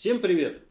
Всем 0.00 0.20
привет! 0.20 0.62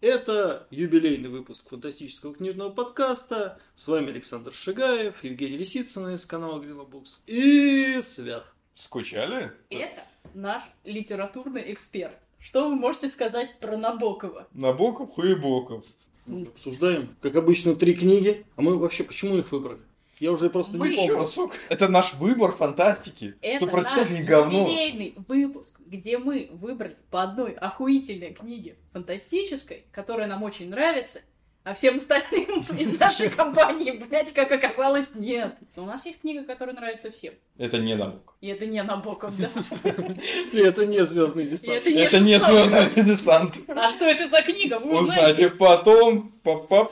Это 0.00 0.66
юбилейный 0.72 1.28
выпуск 1.28 1.68
фантастического 1.68 2.34
книжного 2.34 2.70
подкаста. 2.70 3.60
С 3.76 3.86
вами 3.86 4.10
Александр 4.10 4.52
Шигаев, 4.52 5.22
Евгений 5.22 5.58
Лисицын 5.58 6.08
из 6.16 6.26
канала 6.26 6.58
Глинобукс 6.58 7.22
и 7.28 8.00
Свят. 8.02 8.44
Скучали? 8.74 9.52
Это 9.70 10.02
наш 10.34 10.64
литературный 10.82 11.72
эксперт. 11.72 12.18
Что 12.40 12.68
вы 12.68 12.74
можете 12.74 13.08
сказать 13.10 13.60
про 13.60 13.76
Набокова? 13.76 14.48
Набоков, 14.52 15.12
Хуебоков. 15.12 15.84
Мы 16.26 16.40
уже 16.40 16.50
обсуждаем, 16.50 17.14
как 17.20 17.36
обычно, 17.36 17.76
три 17.76 17.94
книги. 17.94 18.44
А 18.56 18.62
мы 18.62 18.76
вообще 18.76 19.04
почему 19.04 19.36
их 19.36 19.52
выбрали? 19.52 19.82
Я 20.24 20.32
уже 20.32 20.48
просто 20.48 20.78
Мы 20.78 20.88
не 20.88 21.02
еще- 21.04 21.12
помню. 21.12 21.28
Сука, 21.28 21.56
Это 21.68 21.86
наш 21.88 22.14
выбор 22.14 22.50
фантастики. 22.52 23.34
Это 23.42 23.66
наш 23.66 24.08
не 24.08 24.22
говно. 24.22 24.60
юбилейный 24.60 25.14
выпуск, 25.28 25.78
где 25.84 26.16
мы 26.16 26.48
выбрали 26.50 26.96
по 27.10 27.22
одной 27.22 27.52
охуительной 27.52 28.32
книге 28.32 28.76
фантастической, 28.94 29.84
которая 29.92 30.26
нам 30.26 30.42
очень 30.42 30.70
нравится, 30.70 31.20
а 31.62 31.74
всем 31.74 31.98
остальным 31.98 32.60
из 32.78 32.98
нашей 32.98 33.28
компании, 33.36 33.90
блядь, 33.90 34.32
как 34.32 34.50
оказалось, 34.50 35.08
нет. 35.14 35.56
Но 35.76 35.82
у 35.82 35.86
нас 35.86 36.06
есть 36.06 36.22
книга, 36.22 36.44
которая 36.44 36.74
нравится 36.74 37.10
всем. 37.10 37.34
Это 37.58 37.76
не 37.76 37.94
Набоков. 37.94 38.34
И 38.40 38.48
это 38.48 38.64
не 38.64 38.82
Набоков, 38.82 39.34
да. 39.36 39.50
И 40.52 40.56
это 40.58 40.86
не 40.86 41.04
звездный 41.04 41.44
десант. 41.44 41.86
это 41.86 42.18
не 42.20 42.38
звездный 42.40 43.04
десант. 43.04 43.58
А 43.68 43.90
что 43.90 44.06
это 44.06 44.26
за 44.26 44.40
книга? 44.40 44.78
Вы 44.78 45.02
узнаете 45.02 45.32
Узнаете 45.32 45.50
потом. 45.50 46.32
Потом. 46.42 46.88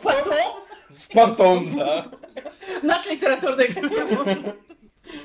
Потом, 1.15 1.79
да. 1.79 2.11
Наш 2.83 3.07
литературный 3.11 3.67
эксперт. 3.67 4.57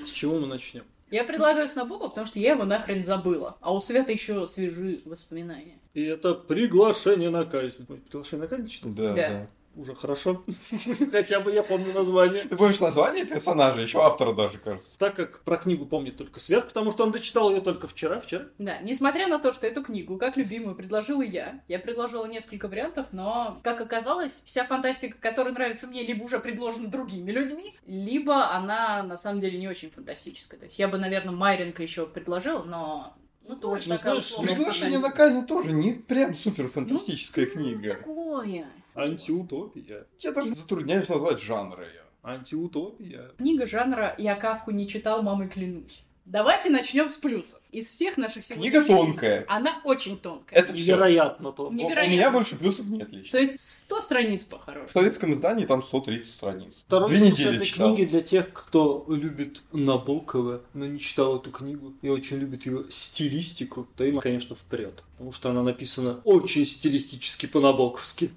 С 0.05 0.09
чего 0.09 0.39
мы 0.39 0.47
начнем? 0.47 0.83
Я 1.09 1.23
предлагаю 1.23 1.69
с 1.69 1.75
Набокова, 1.75 2.09
потому 2.09 2.27
что 2.27 2.39
я 2.39 2.51
его 2.51 2.65
нахрен 2.65 3.03
забыла. 3.03 3.57
А 3.61 3.73
у 3.73 3.79
Света 3.79 4.11
еще 4.11 4.45
свежи 4.45 5.01
воспоминания. 5.05 5.79
И 5.93 6.03
это 6.03 6.33
приглашение 6.33 7.29
на 7.29 7.45
казнь. 7.45 7.85
Приглашение 7.85 8.43
на 8.43 8.47
казнь 8.47 8.67
читал? 8.67 8.91
Да, 8.91 9.13
Да. 9.13 9.29
да. 9.29 9.47
Уже 9.77 9.93
хорошо. 9.93 10.43
Хотя 11.11 11.39
бы 11.39 11.51
я 11.51 11.61
помню 11.61 11.93
название. 11.93 12.43
Ты 12.43 12.57
помнишь 12.57 12.79
название 12.79 13.25
персонажа? 13.25 13.81
Еще 13.81 14.01
автора 14.01 14.33
даже, 14.33 14.57
кажется. 14.57 14.97
Так 14.97 15.15
как 15.15 15.41
про 15.43 15.57
книгу 15.57 15.85
помнит 15.85 16.17
только 16.17 16.39
Свят, 16.39 16.67
потому 16.67 16.91
что 16.91 17.03
он 17.03 17.11
дочитал 17.11 17.51
ее 17.51 17.61
только 17.61 17.87
вчера, 17.87 18.19
вчера. 18.19 18.45
Да, 18.57 18.79
несмотря 18.79 19.27
на 19.27 19.37
то, 19.37 19.51
что 19.51 19.67
эту 19.67 19.83
книгу, 19.83 20.17
как 20.17 20.35
любимую, 20.35 20.75
предложила 20.75 21.21
я, 21.21 21.61
я 21.67 21.77
предложила 21.77 22.25
несколько 22.25 22.67
вариантов, 22.67 23.07
но, 23.11 23.59
как 23.63 23.79
оказалось, 23.79 24.41
вся 24.45 24.65
фантастика, 24.65 25.17
которая 25.19 25.53
нравится 25.53 25.85
мне, 25.85 26.03
либо 26.03 26.23
уже 26.23 26.39
предложена 26.39 26.89
другими 26.89 27.29
людьми, 27.29 27.75
либо 27.85 28.49
она, 28.49 29.03
на 29.03 29.15
самом 29.15 29.39
деле, 29.39 29.59
не 29.59 29.67
очень 29.67 29.91
фантастическая. 29.91 30.59
То 30.59 30.65
есть 30.65 30.79
я 30.79 30.87
бы, 30.87 30.97
наверное, 30.97 31.35
Майренко 31.35 31.83
еще 31.83 32.07
предложила, 32.07 32.63
но... 32.63 33.13
Ну, 33.47 33.55
тоже 33.55 33.83
Ну, 33.87 33.95
знаешь, 33.95 34.35
Приглашение 34.35 34.99
на 34.99 35.09
казнь 35.09 35.45
тоже 35.45 35.71
не 35.71 35.93
прям 35.93 36.35
супер 36.35 36.67
фантастическая 36.67 37.45
Ну, 37.45 37.51
книга. 37.51 37.91
Такое. 37.91 38.65
Антиутопия. 38.97 40.05
Я 40.19 40.31
даже 40.31 40.49
затрудняюсь 40.55 41.07
назвать 41.09 41.41
жанр 41.41 41.79
ее. 41.81 42.01
Антиутопия. 42.23 43.31
Книга 43.37 43.65
жанра 43.67 44.15
«Я 44.17 44.35
Кавку 44.35 44.71
не 44.71 44.87
читал, 44.87 45.21
мамой 45.23 45.47
клянусь». 45.49 46.01
Давайте 46.25 46.69
начнем 46.69 47.07
с 47.07 47.15
плюсов. 47.15 47.61
Из 47.71 47.89
всех 47.89 48.17
наших 48.17 48.45
Книга 48.45 48.83
сегодняшних... 48.83 48.87
тонкая. 48.97 49.45
Она 49.47 49.79
очень 49.85 50.17
тонкая. 50.19 50.59
Это 50.59 50.73
все. 50.73 50.91
Невероятно 50.91 51.53
то. 51.53 51.69
У 51.69 51.71
Невероятно. 51.71 52.11
меня 52.11 52.31
больше 52.31 52.57
плюсов 52.57 52.85
нет 52.87 53.09
То 53.11 53.15
лично. 53.15 53.37
есть 53.37 53.57
100 53.57 54.01
страниц 54.01 54.43
В 54.43 54.49
по-хорошему. 54.49 54.89
советском 54.89 55.33
издании 55.33 55.65
там 55.65 55.81
130 55.81 56.29
страниц. 56.29 56.83
Второй 56.85 57.07
Две 57.11 57.21
недели 57.31 57.55
этой 57.55 57.65
читал. 57.65 57.95
книги 57.95 58.09
для 58.09 58.19
тех, 58.19 58.51
кто 58.51 59.05
любит 59.07 59.63
Набокова, 59.71 60.63
но 60.73 60.85
не 60.85 60.99
читал 60.99 61.37
эту 61.37 61.49
книгу 61.49 61.93
и 62.01 62.09
очень 62.09 62.35
любит 62.39 62.65
его 62.65 62.83
стилистику, 62.89 63.87
то 63.95 64.03
им, 64.03 64.19
конечно, 64.19 64.53
вперед. 64.53 65.05
Потому 65.13 65.31
что 65.31 65.49
она 65.51 65.63
написана 65.63 66.19
очень 66.25 66.65
стилистически 66.65 67.45
по-набоковски. 67.45 68.31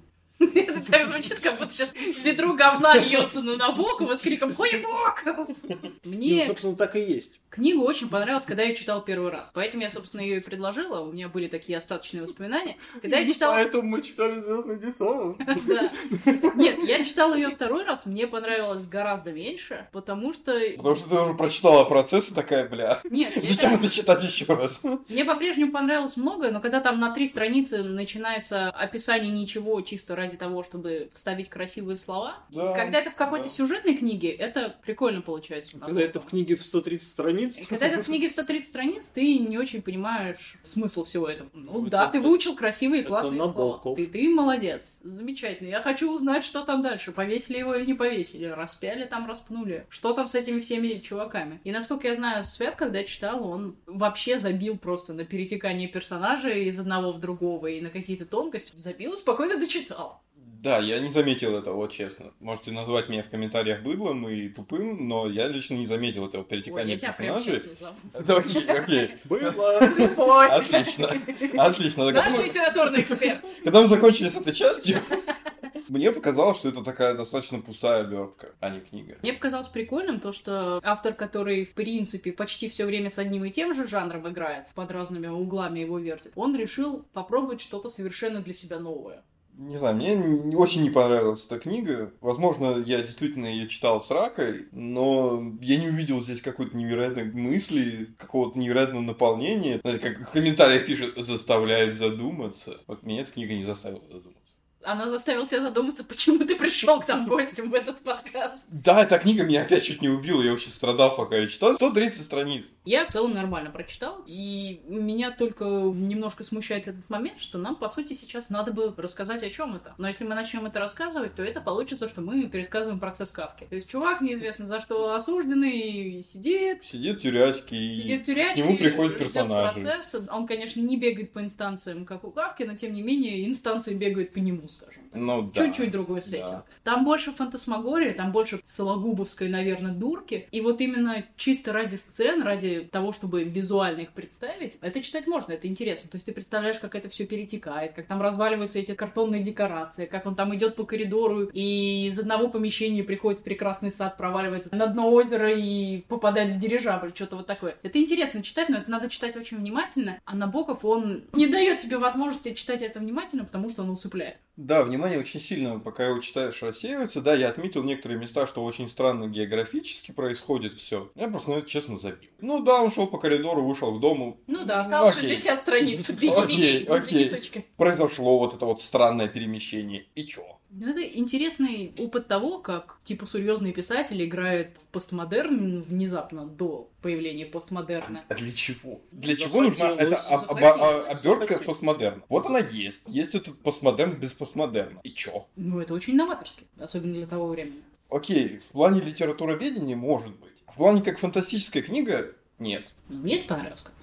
Это 0.55 0.91
так 0.91 1.07
звучит, 1.07 1.39
как 1.39 1.57
будто 1.57 1.71
сейчас 1.71 1.93
ведро 2.23 2.53
говна 2.53 2.95
льется 2.97 3.41
на 3.41 3.57
Набокова 3.57 4.15
с 4.15 4.21
криком 4.21 4.53
«Ой, 4.57 4.81
Боков!». 4.81 5.49
Ну, 5.63 5.77
Мне 6.03 6.45
собственно, 6.45 6.75
так 6.75 6.95
и 6.95 7.01
есть. 7.01 7.39
книгу 7.49 7.83
очень 7.83 8.09
понравилась, 8.09 8.45
когда 8.45 8.63
я 8.63 8.75
читала 8.75 9.01
первый 9.01 9.31
раз. 9.31 9.51
Поэтому 9.53 9.83
я, 9.83 9.89
собственно, 9.89 10.21
ее 10.21 10.37
и 10.37 10.39
предложила. 10.39 11.01
У 11.01 11.11
меня 11.11 11.29
были 11.29 11.47
такие 11.47 11.77
остаточные 11.77 12.23
воспоминания. 12.23 12.77
Когда 13.01 13.19
я 13.19 13.27
читала... 13.31 13.53
Поэтому 13.53 13.83
мы 13.83 14.01
читали 14.01 14.39
Звездный 14.39 14.79
десант. 14.79 15.37
Нет, 16.55 16.79
я 16.83 17.03
читала 17.03 17.35
ее 17.35 17.49
второй 17.49 17.83
раз, 17.83 18.05
мне 18.05 18.27
понравилось 18.27 18.87
гораздо 18.87 19.31
меньше, 19.31 19.87
потому 19.91 20.33
что... 20.33 20.59
Потому 20.77 20.95
что 20.95 21.09
ты 21.09 21.15
уже 21.15 21.33
прочитала 21.33 21.83
процесс 21.85 22.31
и 22.31 22.33
такая, 22.33 22.67
бля, 22.67 22.99
Нет, 23.09 23.33
зачем 23.35 23.75
это 23.75 23.89
читать 23.89 24.23
еще 24.23 24.45
раз? 24.45 24.81
Мне 25.09 25.25
по-прежнему 25.25 25.71
понравилось 25.71 26.17
многое, 26.17 26.51
но 26.51 26.59
когда 26.59 26.79
там 26.79 26.99
на 26.99 27.13
три 27.13 27.27
страницы 27.27 27.83
начинается 27.83 28.69
описание 28.69 29.31
ничего 29.31 29.81
чисто 29.81 30.15
ради 30.15 30.30
того, 30.37 30.63
чтобы 30.63 31.09
вставить 31.13 31.49
красивые 31.49 31.97
слова, 31.97 32.37
Да, 32.49 32.73
когда 32.73 32.99
это 32.99 33.11
в 33.11 33.15
какой-то 33.15 33.45
да. 33.45 33.49
сюжетной 33.49 33.95
книге, 33.97 34.31
это 34.31 34.75
прикольно 34.83 35.21
получается. 35.21 35.77
Когда 35.79 36.01
это 36.01 36.19
в 36.19 36.25
книге 36.25 36.55
в 36.55 36.65
130 36.65 37.07
страниц. 37.07 37.59
Когда 37.67 37.87
это 37.87 38.01
в 38.01 38.05
книге 38.05 38.27
в 38.29 38.31
130 38.31 38.67
страниц, 38.67 39.07
ты 39.09 39.37
не 39.39 39.57
очень 39.57 39.81
понимаешь 39.81 40.55
смысл 40.61 41.03
всего 41.03 41.27
этого. 41.27 41.49
Ну 41.53 41.81
Ну, 41.81 41.87
да, 41.87 42.03
это- 42.03 42.13
ты 42.13 42.21
выучил 42.21 42.55
красивые 42.55 43.01
это 43.01 43.09
классные 43.09 43.41
слова. 43.41 43.95
Ты, 43.95 44.05
ты 44.07 44.29
молодец, 44.29 44.99
замечательно. 45.03 45.67
Я 45.69 45.81
хочу 45.81 46.11
узнать, 46.11 46.43
что 46.43 46.63
там 46.63 46.81
дальше. 46.81 47.11
Повесили 47.11 47.57
его 47.57 47.75
или 47.75 47.85
не 47.85 47.93
повесили, 47.93 48.45
распяли 48.45 49.05
там, 49.05 49.27
распнули. 49.27 49.85
Что 49.89 50.13
там 50.13 50.27
с 50.27 50.35
этими 50.35 50.59
всеми 50.59 50.99
чуваками. 50.99 51.59
И 51.63 51.71
насколько 51.71 52.07
я 52.07 52.13
знаю, 52.13 52.43
Свет, 52.43 52.75
когда 52.75 53.03
читал, 53.03 53.45
он 53.47 53.75
вообще 53.85 54.37
забил 54.39 54.77
просто 54.77 55.13
на 55.13 55.23
перетекание 55.25 55.87
персонажей 55.87 56.65
из 56.65 56.79
одного 56.79 57.11
в 57.11 57.19
другого 57.19 57.67
и 57.67 57.81
на 57.81 57.89
какие-то 57.89 58.25
тонкости. 58.25 58.73
Забил 58.75 59.13
и 59.13 59.17
спокойно 59.17 59.57
дочитал. 59.57 60.20
Да, 60.61 60.77
я 60.77 60.99
не 60.99 61.09
заметил 61.09 61.57
этого, 61.57 61.75
вот 61.75 61.91
честно. 61.91 62.33
Можете 62.39 62.71
назвать 62.71 63.09
меня 63.09 63.23
в 63.23 63.29
комментариях 63.29 63.81
быдлом 63.81 64.29
и 64.29 64.47
тупым, 64.47 65.07
но 65.07 65.27
я 65.27 65.47
лично 65.47 65.73
не 65.73 65.87
заметил 65.87 66.27
этого 66.27 66.43
Ой, 66.43 66.47
перетекания 66.47 66.93
я 66.93 66.99
тебя 66.99 67.13
прям 67.13 67.43
персонажей. 67.43 67.71
Да, 68.27 68.37
Окей, 68.37 68.67
окей. 68.67 69.15
Было. 69.23 69.79
Ой. 70.17 70.49
Отлично. 70.49 71.09
Отлично. 71.57 72.11
Наш 72.11 72.33
мы- 72.33 72.43
литературный 72.43 73.01
эксперт. 73.01 73.39
Когда 73.63 73.81
мы 73.81 73.87
закончили 73.87 74.29
с 74.29 74.35
этой 74.35 74.53
частью, 74.53 74.99
мне 75.89 76.11
показалось, 76.11 76.59
что 76.59 76.69
это 76.69 76.83
такая 76.83 77.15
достаточно 77.15 77.59
пустая 77.59 78.01
обертка, 78.01 78.53
а 78.59 78.69
не 78.69 78.81
книга. 78.81 79.17
Мне 79.23 79.33
показалось 79.33 79.67
прикольным 79.67 80.19
то, 80.19 80.31
что 80.31 80.79
автор, 80.83 81.13
который, 81.13 81.65
в 81.65 81.73
принципе, 81.73 82.31
почти 82.33 82.69
все 82.69 82.85
время 82.85 83.09
с 83.09 83.17
одним 83.17 83.45
и 83.45 83.49
тем 83.49 83.73
же 83.73 83.87
жанром 83.87 84.29
играет, 84.29 84.71
под 84.75 84.91
разными 84.91 85.25
углами 85.25 85.79
его 85.79 85.97
вертит, 85.97 86.33
он 86.35 86.55
решил 86.55 87.03
попробовать 87.13 87.61
что-то 87.61 87.89
совершенно 87.89 88.41
для 88.41 88.53
себя 88.53 88.77
новое. 88.77 89.23
Не 89.57 89.77
знаю, 89.77 89.95
мне 89.95 90.15
не- 90.15 90.55
очень 90.55 90.81
не 90.81 90.89
понравилась 90.89 91.45
эта 91.45 91.59
книга. 91.59 92.11
Возможно, 92.21 92.81
я 92.85 93.01
действительно 93.01 93.45
ее 93.45 93.67
читал 93.67 94.01
с 94.01 94.09
ракой, 94.09 94.67
но 94.71 95.41
я 95.61 95.77
не 95.77 95.87
увидел 95.89 96.21
здесь 96.21 96.41
какой-то 96.41 96.75
невероятной 96.77 97.25
мысли, 97.25 98.13
какого-то 98.17 98.57
невероятного 98.57 99.01
наполнения. 99.03 99.79
Знаете, 99.83 100.09
как 100.11 100.29
в 100.29 100.31
комментариях 100.31 100.85
пишут, 100.85 101.15
заставляет 101.23 101.95
задуматься. 101.95 102.81
Вот 102.87 103.03
меня 103.03 103.21
эта 103.21 103.31
книга 103.31 103.53
не 103.53 103.63
заставила 103.63 104.01
задуматься. 104.07 104.55
Она 104.83 105.09
заставила 105.09 105.47
тебя 105.47 105.61
задуматься, 105.61 106.03
почему 106.03 106.45
ты 106.45 106.55
пришел 106.55 106.99
к 106.99 107.07
нам 107.07 107.27
гостем 107.27 107.69
в 107.69 107.73
этот 107.73 107.99
подкаст. 107.99 108.65
Да, 108.69 109.03
эта 109.03 109.17
книга 109.19 109.43
меня 109.43 109.61
опять 109.61 109.83
чуть 109.83 110.01
не 110.01 110.09
убила, 110.09 110.41
я 110.41 110.53
очень 110.53 110.71
страдал, 110.71 111.15
пока 111.15 111.37
я 111.37 111.47
читал. 111.47 111.75
130 111.75 112.21
страниц. 112.21 112.65
Я 112.85 113.05
в 113.05 113.11
целом 113.11 113.33
нормально 113.33 113.69
прочитал, 113.69 114.23
и 114.25 114.81
меня 114.87 115.31
только 115.31 115.65
немножко 115.65 116.43
смущает 116.43 116.87
этот 116.87 117.09
момент, 117.09 117.39
что 117.39 117.57
нам, 117.57 117.75
по 117.75 117.87
сути, 117.87 118.13
сейчас 118.13 118.49
надо 118.49 118.71
бы 118.71 118.93
рассказать, 118.97 119.43
о 119.43 119.49
чем 119.49 119.75
это. 119.75 119.93
Но 119.97 120.07
если 120.07 120.23
мы 120.23 120.35
начнем 120.35 120.65
это 120.65 120.79
рассказывать, 120.79 121.35
то 121.35 121.43
это 121.43 121.61
получится, 121.61 122.07
что 122.07 122.21
мы 122.21 122.47
пересказываем 122.47 122.99
процесс 122.99 123.31
Кавки. 123.31 123.65
То 123.69 123.75
есть 123.75 123.89
чувак 123.89 124.21
неизвестно 124.21 124.65
за 124.65 124.81
что 124.81 125.13
осужденный 125.13 126.23
сидит, 126.23 126.83
Сидит 126.83 127.19
в 127.19 127.21
тюрячке 127.21 127.75
и... 127.75 127.93
Сидит 127.93 128.23
в 128.23 128.25
тюрячке, 128.25 128.61
к 128.61 128.65
нему 128.65 128.77
приходят 128.77 129.17
персонажи. 129.17 129.73
процесса. 129.73 130.27
Он, 130.31 130.47
конечно, 130.47 130.81
не 130.81 130.97
бегает 130.97 131.31
по 131.33 131.39
инстанциям, 131.39 132.05
как 132.05 132.23
у 132.23 132.31
Кавки, 132.31 132.63
но, 132.63 132.75
тем 132.75 132.93
не 132.93 133.01
менее, 133.01 133.47
инстанции 133.47 133.93
бегают 133.93 134.33
по 134.33 134.39
нему, 134.39 134.67
скажем 134.71 135.03
так. 135.09 135.21
Ну 135.21 135.51
да. 135.53 135.65
Чуть-чуть 135.65 135.91
другой 135.91 136.21
сеттинг. 136.21 136.49
Да. 136.49 136.65
Там 136.83 137.05
больше 137.05 137.31
фантасмагории, 137.31 138.11
там 138.11 138.31
больше 138.31 138.59
сологубовской, 138.63 139.49
наверное, 139.49 139.93
дурки. 139.93 140.47
И 140.51 140.61
вот 140.61 140.81
именно 140.81 141.25
чисто 141.35 141.73
ради 141.73 141.95
сцен, 141.95 142.41
ради 142.41 142.89
того, 142.91 143.11
чтобы 143.11 143.43
визуально 143.43 144.01
их 144.01 144.13
представить, 144.13 144.77
это 144.81 145.01
читать 145.01 145.27
можно, 145.27 145.53
это 145.53 145.67
интересно. 145.67 146.09
То 146.09 146.15
есть 146.15 146.25
ты 146.25 146.31
представляешь, 146.31 146.79
как 146.79 146.95
это 146.95 147.09
все 147.09 147.25
перетекает, 147.25 147.93
как 147.93 148.07
там 148.07 148.21
разваливаются 148.21 148.79
эти 148.79 148.93
картонные 148.93 149.43
декорации, 149.43 150.05
как 150.05 150.25
он 150.25 150.35
там 150.35 150.55
идет 150.55 150.75
по 150.75 150.85
коридору 150.85 151.49
и 151.53 152.07
из 152.07 152.17
одного 152.17 152.47
помещения 152.47 153.03
приходит 153.03 153.41
в 153.41 153.43
прекрасный 153.43 153.91
сад, 153.91 154.17
проваливается 154.17 154.75
на 154.75 154.87
дно 154.87 155.11
озера 155.11 155.51
и 155.53 156.01
попадает 156.07 156.55
в 156.55 156.59
дирижабль, 156.59 157.11
что-то 157.13 157.35
вот 157.35 157.47
такое. 157.47 157.77
Это 157.83 157.99
интересно 157.99 158.43
читать, 158.43 158.69
но 158.69 158.77
это 158.77 158.89
надо 158.89 159.09
читать 159.09 159.35
очень 159.35 159.57
внимательно. 159.57 160.19
А 160.25 160.35
Набоков, 160.35 160.85
он 160.85 161.23
не 161.33 161.47
дает 161.47 161.79
тебе 161.79 161.97
возможности 161.97 162.53
читать 162.53 162.81
это 162.81 162.99
внимательно, 162.99 163.45
потому 163.45 163.69
что 163.69 163.83
он 163.83 163.89
усыпляет. 163.89 164.37
Да, 164.61 164.83
внимание 164.83 165.19
очень 165.19 165.41
сильно, 165.41 165.79
пока 165.79 166.05
его 166.05 166.19
читаешь, 166.19 166.61
рассеивается. 166.61 167.19
Да, 167.19 167.33
я 167.33 167.49
отметил 167.49 167.81
некоторые 167.81 168.19
места, 168.19 168.45
что 168.45 168.63
очень 168.63 168.89
странно 168.89 169.27
географически 169.27 170.11
происходит 170.11 170.73
все. 170.73 171.11
Я 171.15 171.29
просто, 171.29 171.49
ну, 171.49 171.57
это 171.57 171.67
честно 171.67 171.97
забил. 171.97 172.29
Ну 172.39 172.61
да, 172.61 172.83
он 172.83 172.91
шел 172.91 173.07
по 173.07 173.17
коридору, 173.17 173.63
вышел 173.63 173.97
к 173.97 173.99
дому. 173.99 174.39
Ну 174.45 174.63
да, 174.63 174.81
осталось 174.81 175.17
Окей. 175.17 175.31
60 175.31 175.61
страниц. 175.61 176.09
Окей, 176.37 176.83
окей. 176.83 177.25
Записочки. 177.25 177.65
Произошло 177.75 178.37
вот 178.37 178.53
это 178.53 178.67
вот 178.67 178.79
странное 178.79 179.27
перемещение. 179.27 180.05
И 180.13 180.25
чё? 180.27 180.43
Ну, 180.73 180.89
это 180.89 181.01
интересный 181.05 181.93
опыт 181.97 182.27
того, 182.27 182.59
как, 182.59 182.97
типа, 183.03 183.25
серьезные 183.27 183.73
писатели 183.73 184.23
играют 184.25 184.69
в 184.77 184.85
постмодерн 184.87 185.81
внезапно 185.81 186.45
до 186.45 186.89
появления 187.01 187.45
постмодерна. 187.45 188.23
А 188.29 188.35
для 188.35 188.51
чего? 188.53 189.01
Для 189.11 189.35
чего 189.35 189.61
нужна 189.63 189.89
эта 189.89 190.15
об- 190.15 190.49
об- 190.51 190.63
а- 190.63 191.03
обертка 191.09 191.59
постмодерна? 191.59 192.23
Вот 192.29 192.45
она 192.45 192.59
есть. 192.59 193.03
Есть 193.05 193.35
этот 193.35 193.59
постмодерн 193.59 194.13
без 194.13 194.31
постмодерна. 194.31 195.01
И 195.03 195.11
чё? 195.11 195.45
Ну, 195.57 195.81
это 195.81 195.93
очень 195.93 196.15
новаторски, 196.15 196.65
особенно 196.79 197.15
для 197.15 197.27
того 197.27 197.47
времени. 197.47 197.81
Окей, 198.09 198.59
в 198.59 198.71
плане 198.71 199.01
литературоведения 199.01 199.97
может 199.97 200.37
быть. 200.39 200.51
В 200.67 200.75
плане 200.75 201.01
как 201.01 201.19
фантастическая 201.19 201.83
книга 201.83 202.33
нет. 202.59 202.93
Мне 203.09 203.39
это 203.39 203.47
понравилось 203.49 203.81
как. 203.81 203.93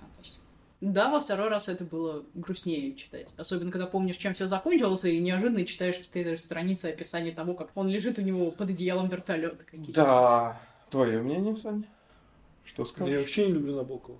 Да, 0.80 1.10
во 1.10 1.20
второй 1.20 1.48
раз 1.48 1.68
это 1.68 1.84
было 1.84 2.24
грустнее 2.34 2.94
читать. 2.94 3.26
Особенно, 3.36 3.72
когда 3.72 3.86
помнишь, 3.86 4.16
чем 4.16 4.32
все 4.34 4.46
закончилось, 4.46 5.04
и 5.04 5.18
неожиданно 5.18 5.64
читаешь 5.64 5.96
четыре 5.96 6.38
страницы 6.38 6.86
описания 6.86 7.32
того, 7.32 7.54
как 7.54 7.70
он 7.74 7.88
лежит 7.88 8.18
у 8.18 8.22
него 8.22 8.52
под 8.52 8.70
одеялом 8.70 9.08
вертолета. 9.08 9.64
Да. 9.72 10.60
Твое 10.90 11.20
мнение, 11.20 11.56
Саня? 11.56 11.82
Что 12.64 12.82
Я 12.82 12.86
скажешь? 12.86 13.16
вообще 13.16 13.46
не 13.46 13.54
люблю 13.54 13.76
Набокова. 13.76 14.18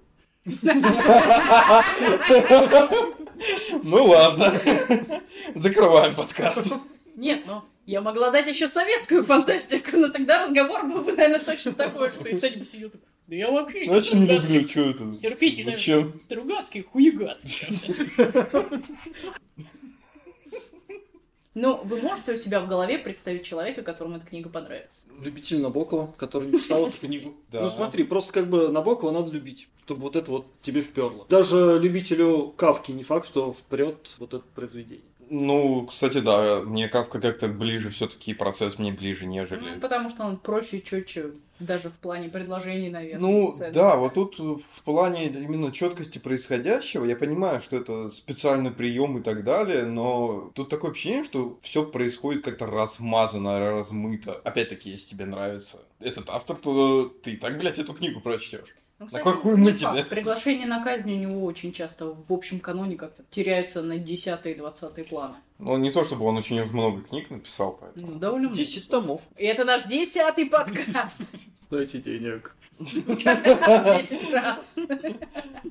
Ну 3.85 4.05
ладно. 4.07 4.53
Закрываем 5.55 6.15
подкаст. 6.15 6.73
Нет, 7.15 7.45
ну, 7.47 7.63
я 7.87 8.01
могла 8.01 8.31
дать 8.31 8.49
еще 8.49 8.67
советскую 8.69 9.23
фантастику, 9.23 9.97
но 9.97 10.09
тогда 10.09 10.41
разговор 10.43 10.87
был 10.87 11.03
бы, 11.03 11.13
наверное, 11.13 11.39
точно 11.39 11.73
такой, 11.73 12.11
что 12.11 12.29
и 12.29 12.35
Саня 12.35 12.59
бы 12.59 12.65
сидел 12.65 12.91
такой, 12.91 13.07
да 13.29 13.37
я 13.37 13.51
вообще 13.51 13.85
Ну, 13.87 13.93
очень 13.93 14.19
не 14.21 14.27
Стругацкий, 14.27 14.55
люблю, 14.55 14.69
что 14.69 14.81
это? 14.91 15.19
терпеть 15.19 15.59
не 15.59 15.65
Зачем? 15.65 16.01
знаю, 16.01 16.19
Стругацкий, 16.19 16.83
хуегацкий. 16.83 17.95
Ну, 21.55 21.81
вы 21.83 22.01
можете 22.01 22.33
у 22.35 22.37
себя 22.37 22.61
в 22.61 22.69
голове 22.69 22.99
представить 22.99 23.43
человека, 23.43 23.83
которому 23.83 24.17
эта 24.17 24.27
книга 24.27 24.49
понравится? 24.49 25.01
Любитель 25.21 25.61
Набокова, 25.61 26.15
который 26.17 26.49
не 26.51 26.59
читал 26.61 26.87
эту 26.87 27.01
книгу. 27.01 27.35
Да. 27.51 27.63
Ну 27.63 27.71
смотри, 27.71 28.05
просто 28.05 28.33
как 28.33 28.49
бы 28.49 28.69
Набокова 28.69 29.11
надо 29.11 29.33
любить, 29.33 29.69
чтобы 29.85 30.03
вот 30.03 30.17
это 30.17 30.31
вот 30.31 30.47
тебе 30.63 30.83
вперло. 30.83 31.27
Даже 31.29 31.79
любителю 31.81 32.53
Кавки 32.57 32.93
не 32.93 33.03
факт, 33.03 33.27
что 33.27 33.53
впрет 33.53 34.15
вот 34.19 34.35
это 34.35 34.45
произведение. 34.55 35.05
Ну, 35.31 35.87
кстати, 35.87 36.21
да, 36.21 36.63
мне 36.63 36.89
Кавка 36.89 37.21
как-то 37.21 37.49
ближе, 37.49 37.91
все-таки 37.91 38.35
процесс 38.35 38.79
мне 38.79 38.93
ближе, 38.93 39.27
Ну, 39.27 39.33
нежели... 39.33 39.79
потому 39.79 40.09
что 40.09 40.25
он 40.25 40.37
проще, 40.39 40.81
четче, 40.81 41.33
даже 41.59 41.91
в 41.91 41.99
плане 41.99 42.29
предложений, 42.29 42.91
наверное. 42.91 43.21
Ну, 43.21 43.53
сцен. 43.53 43.73
да, 43.73 43.97
вот 43.97 44.15
тут 44.15 44.39
в 44.39 44.83
плане 44.85 45.27
именно 45.27 45.73
четкости 45.73 46.19
происходящего, 46.19 47.05
я 47.05 47.17
понимаю, 47.17 47.61
что 47.61 47.77
это 47.77 48.11
специальный 48.11 48.71
прием 48.71 49.19
и 49.19 49.23
так 49.23 49.45
далее, 49.45 49.85
но 49.85 50.51
тут 50.55 50.69
такое 50.69 50.93
ощущение, 50.93 51.25
что 51.25 51.59
все 51.63 51.85
происходит 51.85 52.45
как-то 52.45 52.67
размазано, 52.67 53.59
размыто. 53.59 54.35
Опять-таки, 54.45 54.91
если 54.91 55.11
тебе 55.11 55.27
нравится 55.27 55.79
этот 56.01 56.31
автор, 56.31 56.57
то 56.57 57.09
ты 57.09 57.33
и 57.33 57.37
так, 57.37 57.59
блядь, 57.59 57.79
эту 57.79 57.93
книгу 57.93 58.21
прочтешь. 58.21 58.75
Ну, 58.99 59.07
На 59.13 59.21
какую 59.21 59.57
мы 59.57 59.73
тебе? 59.73 60.05
Приглашение 60.05 60.67
на 60.67 60.83
казнь 60.83 61.13
у 61.13 61.17
него 61.17 61.45
очень 61.45 61.73
часто 61.73 62.07
в 62.07 62.33
общем 62.33 62.59
каноне 62.59 62.97
как-то 62.97 63.23
теряются 63.31 63.83
на 63.83 63.99
10 63.99 64.57
20 64.57 65.09
планы. 65.09 65.37
Ну, 65.59 65.77
не 65.77 65.91
то 65.91 66.05
чтобы 66.05 66.25
он 66.25 66.37
очень 66.37 66.61
уж 66.61 66.71
много 66.71 67.03
книг 67.03 67.31
написал, 67.31 67.79
поэтому... 67.81 68.13
Ну, 68.13 68.19
довольно 68.19 68.49
много. 68.49 68.59
10 68.59 68.89
томов. 68.89 69.23
И 69.37 69.45
это 69.45 69.65
наш 69.65 69.85
десятый 69.85 70.47
подкаст. 70.47 71.35
Дайте 71.71 71.99
денег. 71.99 72.55
Десять 72.79 74.33
раз. 74.33 74.77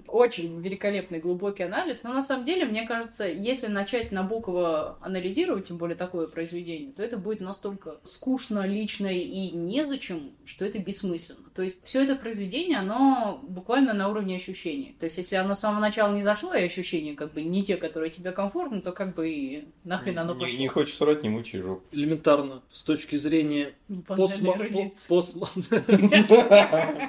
Очень 0.07 0.61
великолепный 0.61 1.19
глубокий 1.19 1.63
анализ, 1.63 2.03
но 2.03 2.11
на 2.11 2.21
самом 2.21 2.43
деле, 2.43 2.65
мне 2.65 2.85
кажется, 2.85 3.25
если 3.25 3.67
начать 3.67 4.11
Набокова 4.11 4.97
анализировать, 5.01 5.67
тем 5.67 5.77
более 5.77 5.95
такое 5.95 6.27
произведение, 6.27 6.91
то 6.91 7.01
это 7.01 7.17
будет 7.17 7.39
настолько 7.39 7.97
скучно, 8.03 8.67
лично 8.67 9.07
и 9.07 9.51
незачем, 9.51 10.31
что 10.45 10.65
это 10.65 10.79
бессмысленно. 10.79 11.49
То 11.55 11.61
есть 11.61 11.83
все 11.83 12.03
это 12.03 12.15
произведение, 12.15 12.79
оно 12.79 13.39
буквально 13.41 13.93
на 13.93 14.09
уровне 14.09 14.35
ощущений. 14.35 14.95
То 14.99 15.05
есть 15.05 15.17
если 15.17 15.35
оно 15.37 15.55
с 15.55 15.61
самого 15.61 15.79
начала 15.79 16.13
не 16.13 16.23
зашло, 16.23 16.53
и 16.53 16.65
ощущения 16.65 17.15
как 17.15 17.33
бы 17.33 17.41
не 17.41 17.63
те, 17.63 17.77
которые 17.77 18.11
тебе 18.11 18.31
комфортны, 18.31 18.81
то 18.81 18.91
как 18.91 19.15
бы 19.15 19.29
и 19.29 19.67
нахрен 19.87 20.19
оно 20.19 20.33
Не, 20.33 20.39
пошло. 20.41 20.59
не 20.59 20.67
хочешь 20.67 20.95
срать, 20.95 21.23
не 21.23 21.29
мучай 21.29 21.61
жопу. 21.61 21.83
Элементарно, 21.91 22.61
с 22.71 22.83
точки 22.83 23.15
зрения 23.15 23.73
Ну, 23.87 24.01
постмо- 24.07 24.57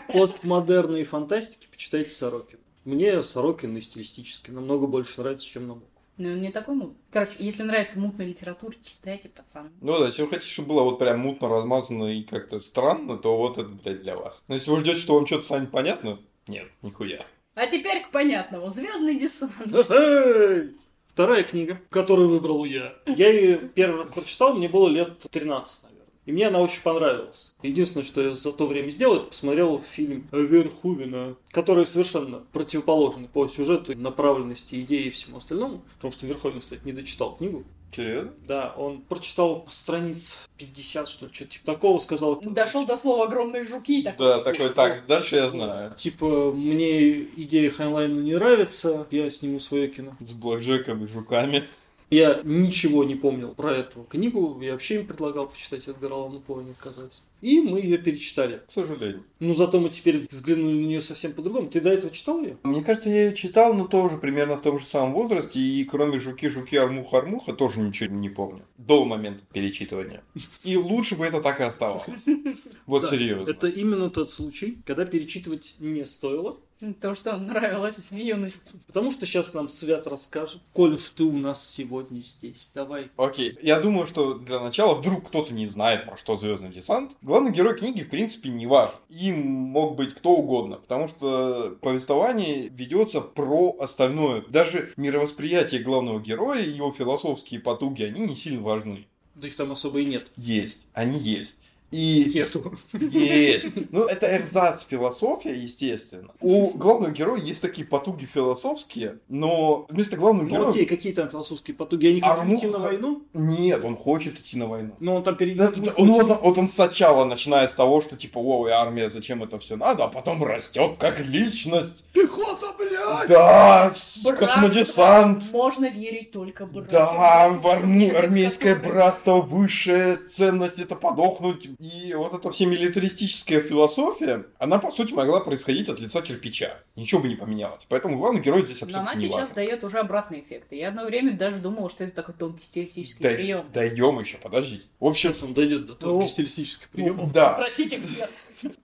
постмодерной 0.13 1.05
фантастики, 1.05 1.67
почитайте 1.71 2.11
Сорокин. 2.11 2.59
Мне 2.85 3.23
Сорокин 3.23 3.77
и 3.77 3.81
стилистически 3.81 4.51
намного 4.51 4.87
больше 4.87 5.21
нравится, 5.21 5.47
чем 5.47 5.69
Набоков. 5.69 5.89
Ну, 6.17 6.31
он 6.33 6.41
не 6.41 6.51
такой 6.51 6.75
мутный. 6.75 6.97
Короче, 7.13 7.35
если 7.39 7.63
нравится 7.63 7.99
мутная 8.01 8.27
литература, 8.27 8.75
читайте, 8.83 9.29
пацаны. 9.29 9.71
Ну 9.81 9.99
да, 9.99 10.07
если 10.07 10.23
вы 10.23 10.29
хотите, 10.31 10.51
чтобы 10.51 10.71
было 10.71 10.83
вот 10.83 10.99
прям 10.99 11.21
мутно, 11.21 11.49
размазано 11.49 12.07
и 12.07 12.23
как-то 12.25 12.59
странно, 12.61 13.17
то 13.19 13.37
вот 13.37 13.59
это, 13.59 13.69
блядь, 13.69 14.03
для 14.03 14.17
вас. 14.17 14.43
Но 14.49 14.55
если 14.57 14.71
вы 14.71 14.81
ждете, 14.81 14.99
что 14.99 15.15
вам 15.15 15.27
что-то 15.29 15.45
станет 15.45 15.71
понятно, 15.71 16.19
нет, 16.49 16.67
нихуя. 16.83 17.21
А 17.55 17.67
теперь 17.67 18.03
к 18.03 18.11
понятному. 18.11 18.69
Звездный 18.69 19.17
десант. 19.19 19.53
Вторая 21.19 21.43
книга, 21.43 21.81
которую 21.91 22.29
выбрал 22.29 22.65
я. 22.65 22.95
Я 23.09 23.33
ее 23.33 23.59
первый 23.59 24.05
раз 24.05 24.15
прочитал, 24.15 24.55
мне 24.55 24.69
было 24.69 24.89
лет 24.89 25.19
13, 25.33 25.83
наверное. 25.83 26.07
И 26.27 26.31
мне 26.31 26.47
она 26.47 26.61
очень 26.61 26.81
понравилась. 26.81 27.57
Единственное, 27.61 28.05
что 28.05 28.23
я 28.23 28.35
за 28.35 28.53
то 28.53 28.69
время 28.69 28.89
сделал, 28.91 29.17
это 29.17 29.25
посмотрел 29.25 29.81
фильм 29.81 30.29
Верхувина, 30.31 31.35
который 31.51 31.87
совершенно 31.87 32.45
противоположный 32.53 33.27
по 33.27 33.49
сюжету, 33.49 33.99
направленности, 33.99 34.81
идеи 34.81 35.07
и 35.07 35.11
всему 35.11 35.39
остальному. 35.39 35.83
Потому 35.97 36.13
что 36.13 36.25
Верховен, 36.25 36.61
кстати, 36.61 36.83
не 36.85 36.93
дочитал 36.93 37.35
книгу. 37.35 37.65
Серьезно? 37.95 38.33
Да, 38.47 38.75
он 38.77 39.01
прочитал 39.01 39.67
страниц 39.69 40.49
50, 40.59 41.09
что 41.09 41.27
ли, 41.27 41.33
что-то 41.33 41.51
типа 41.53 41.67
такого 41.67 41.99
сказал. 41.99 42.41
Дошел 42.41 42.87
до 42.87 42.97
слова 42.97 43.25
огромные 43.25 43.67
жуки. 43.67 44.01
и 44.01 44.03
такой, 44.03 44.27
Да, 44.27 44.41
такой, 44.43 44.69
так, 44.71 45.07
дальше 45.07 45.37
я 45.37 45.51
знаю. 45.51 45.95
Типа, 45.97 46.53
мне 46.53 47.23
идея 47.23 47.71
Хайнлайна 47.71 48.21
не 48.21 48.35
нравится, 48.35 49.07
я 49.11 49.29
сниму 49.31 49.59
свое 49.61 49.89
кино. 49.89 50.17
С 50.21 50.33
блэкджеком 50.33 51.05
и 51.05 51.09
жуками. 51.09 51.65
Я 52.11 52.41
ничего 52.43 53.05
не 53.05 53.15
помнил 53.15 53.55
про 53.55 53.75
эту 53.75 54.05
книгу, 54.05 54.59
я 54.63 54.73
вообще 54.73 54.97
им 54.97 55.07
предлагал 55.07 55.47
почитать 55.47 55.87
Эдгара 55.89 56.15
Аллана 56.15 56.41
По, 56.41 56.61
не 56.61 56.71
отказались. 56.71 57.25
И 57.43 57.61
мы 57.61 57.81
ее 57.81 57.99
перечитали. 57.99 58.63
К 58.67 58.73
сожалению. 58.73 59.25
Ну, 59.41 59.55
зато 59.55 59.79
мы 59.79 59.91
теперь 59.91 60.27
взглянули 60.29 60.73
на 60.73 60.87
нее 60.87 61.01
совсем 61.03 61.33
по-другому. 61.35 61.69
Ты 61.69 61.81
до 61.81 61.91
этого 61.91 62.11
читал 62.11 62.43
ее? 62.43 62.57
Мне 62.63 62.83
кажется, 62.83 63.11
я 63.11 63.27
ее 63.27 63.35
читал, 63.35 63.75
но 63.75 63.87
тоже 63.87 64.17
примерно 64.17 64.57
в 64.57 64.63
том 64.63 64.79
же 64.79 64.87
самом 64.87 65.13
возрасте, 65.13 65.61
и 65.61 65.85
кроме 65.85 66.19
жуки-жуки, 66.19 66.77
армуха-армуха, 66.77 67.53
тоже 67.53 67.81
ничего 67.81 68.15
не 68.15 68.31
помню. 68.31 68.65
До 68.79 69.05
момента 69.05 69.45
перечитывания. 69.53 70.23
И 70.65 70.77
лучше 70.77 71.15
бы 71.15 71.27
это 71.27 71.43
так 71.43 71.61
и 71.61 71.65
оставалось. 71.65 72.07
Вот 72.87 73.07
серьезно. 73.07 73.51
Это 73.51 73.69
именно 73.69 74.09
тот 74.09 74.31
случай, 74.31 74.79
когда 74.87 75.05
перечитывать 75.05 75.75
не 75.79 76.07
стоило. 76.07 76.57
То, 77.01 77.15
что 77.17 77.37
нравилось 77.37 78.05
в 78.09 78.15
юности. 78.15 78.71
Потому 78.87 79.11
что 79.11 79.27
сейчас 79.27 79.53
нам 79.53 79.69
Свят 79.69 80.07
расскажет. 80.07 80.61
Коль 80.73 80.95
уж 80.95 81.11
ты 81.11 81.25
у 81.25 81.37
нас 81.37 81.69
сегодня 81.69 82.21
здесь, 82.21 82.71
давай. 82.73 83.11
Окей. 83.17 83.57
Я 83.63 83.81
думаю, 83.81 84.07
что 84.07 84.35
для 84.35 84.61
начала 84.61 84.95
вдруг 84.95 85.27
кто-то 85.27 85.53
не 85.53 85.67
знает, 85.67 86.07
про 86.07 86.17
что 86.17 86.37
Звездный 86.37 86.71
десант. 86.71 87.17
Главный 87.21 87.51
герой 87.51 87.77
книги, 87.77 88.03
в 88.03 88.11
принципе, 88.11 88.51
не 88.51 88.67
важен. 88.69 88.95
Им 89.09 89.45
мог 89.49 89.97
быть 89.97 90.15
кто 90.15 90.37
угодно, 90.37 90.77
потому 90.77 91.09
что 91.09 91.77
повествование 91.81 92.69
ведется 92.69 93.23
про 93.23 93.77
остальное. 93.81 94.45
Даже 94.49 94.93
мировосприятие 94.97 95.83
главного 95.83 96.21
героя 96.21 96.63
и 96.63 96.71
его 96.71 96.93
философские 96.93 97.59
потуги, 97.59 98.05
они 98.05 98.21
не 98.21 98.37
сильно 98.37 98.63
важны. 98.63 99.07
Да 99.35 99.49
их 99.49 99.57
там 99.57 99.73
особо 99.73 100.01
и 100.01 100.05
нет. 100.05 100.29
Есть. 100.37 100.87
Они 100.93 101.19
есть. 101.19 101.59
И 101.91 102.33
Нету. 102.35 102.75
есть. 102.93 103.69
Ну, 103.91 104.05
это 104.05 104.27
эрзац 104.37 104.85
философия, 104.87 105.55
естественно. 105.55 106.29
У 106.41 106.69
главного 106.77 107.11
героя 107.13 107.41
есть 107.41 107.63
такие 107.63 107.87
потуги 107.87 108.27
философские, 108.27 109.19
но 109.29 109.87
вместо 109.89 110.17
главного 110.17 110.45
Ну 110.47 110.51
героя... 110.51 110.71
окей, 110.71 110.85
какие 110.87 111.13
там 111.15 111.31
философские 111.31 111.75
потуги? 111.75 112.07
Они 112.09 112.21
хотят 112.21 112.39
Армуха- 112.41 112.57
идти 112.59 112.67
на 112.67 112.79
войну? 112.79 113.23
Нет, 113.33 113.85
он 113.85 113.97
хочет 113.97 114.39
идти 114.39 114.59
на 114.59 114.67
войну. 114.67 114.95
Но 115.01 115.17
он 115.17 115.23
там 115.23 115.37
перейдет. 115.37 115.75
Да, 115.75 115.81
да, 115.81 115.93
ну, 115.97 116.13
вот, 116.27 116.41
вот 116.43 116.59
он 116.59 116.69
сначала 116.69 117.25
начинает 117.25 117.71
с 117.71 117.75
того, 117.75 118.03
что 118.03 118.17
типа, 118.17 118.39
ой, 118.39 118.71
армия, 118.71 119.09
зачем 119.09 119.43
это 119.43 119.59
все 119.59 119.77
надо, 119.77 120.05
а 120.05 120.09
потом 120.09 120.45
растет 120.45 120.97
как 120.99 121.21
личность. 121.21 122.05
Пехота, 122.13 122.67
блядь! 122.79 123.29
Да, 123.29 123.89
Братство. 123.89 124.33
космодесант. 124.33 125.53
Можно 125.53 125.89
верить 125.91 126.31
только 126.33 126.67
братьям. 126.67 126.91
Да, 126.91 127.49
в 127.49 127.67
арму- 127.67 128.15
армейское 128.17 128.77
братство, 128.77 129.41
высшая 129.41 130.17
ценность 130.29 130.79
это 130.79 130.95
подохнуть 130.95 131.69
И 131.79 132.13
вот 132.15 132.35
эта 132.35 132.51
вся 132.51 132.67
милитаристическая 132.67 133.61
философия, 133.61 134.47
она, 134.59 134.79
по 134.81 134.91
сути, 134.91 135.13
могла 135.13 135.39
происходить 135.41 135.89
от 135.89 136.01
лица 136.01 136.23
кирпича. 136.23 136.77
Ничего 136.97 137.21
бы 137.21 137.29
не 137.29 137.37
поменялось. 137.37 137.87
Поэтому 137.89 138.19
главный 138.19 138.41
герой 138.41 138.63
здесь 138.63 138.81
Но 138.81 138.87
абсолютно 138.87 139.13
она 139.13 139.21
не 139.21 139.29
сейчас 139.29 139.41
важен. 139.43 139.55
дает 139.55 139.85
уже 139.85 139.99
обратный 140.01 140.41
эффект. 140.41 140.73
Я 140.73 140.89
одно 140.89 141.05
время 141.05 141.37
даже 141.37 141.59
думала, 141.59 141.89
что 141.89 142.03
это 142.03 142.15
такой 142.15 142.35
тонкий 142.35 142.65
стилистический 142.65 143.23
Дай- 143.23 143.37
прием. 143.37 143.67
Дойдем 143.73 144.19
еще, 144.19 144.39
подождите. 144.39 144.87
В 144.99 145.07
общем, 145.07 145.33
Сейчас 145.33 145.43
он 145.45 145.55
дойдет 145.55 145.87
до 145.87 145.95
того 145.95 146.27
стилистического 146.27 146.91
приема. 146.91 147.31
да. 147.33 147.53
Простите, 147.53 147.99
эксперт. 147.99 148.31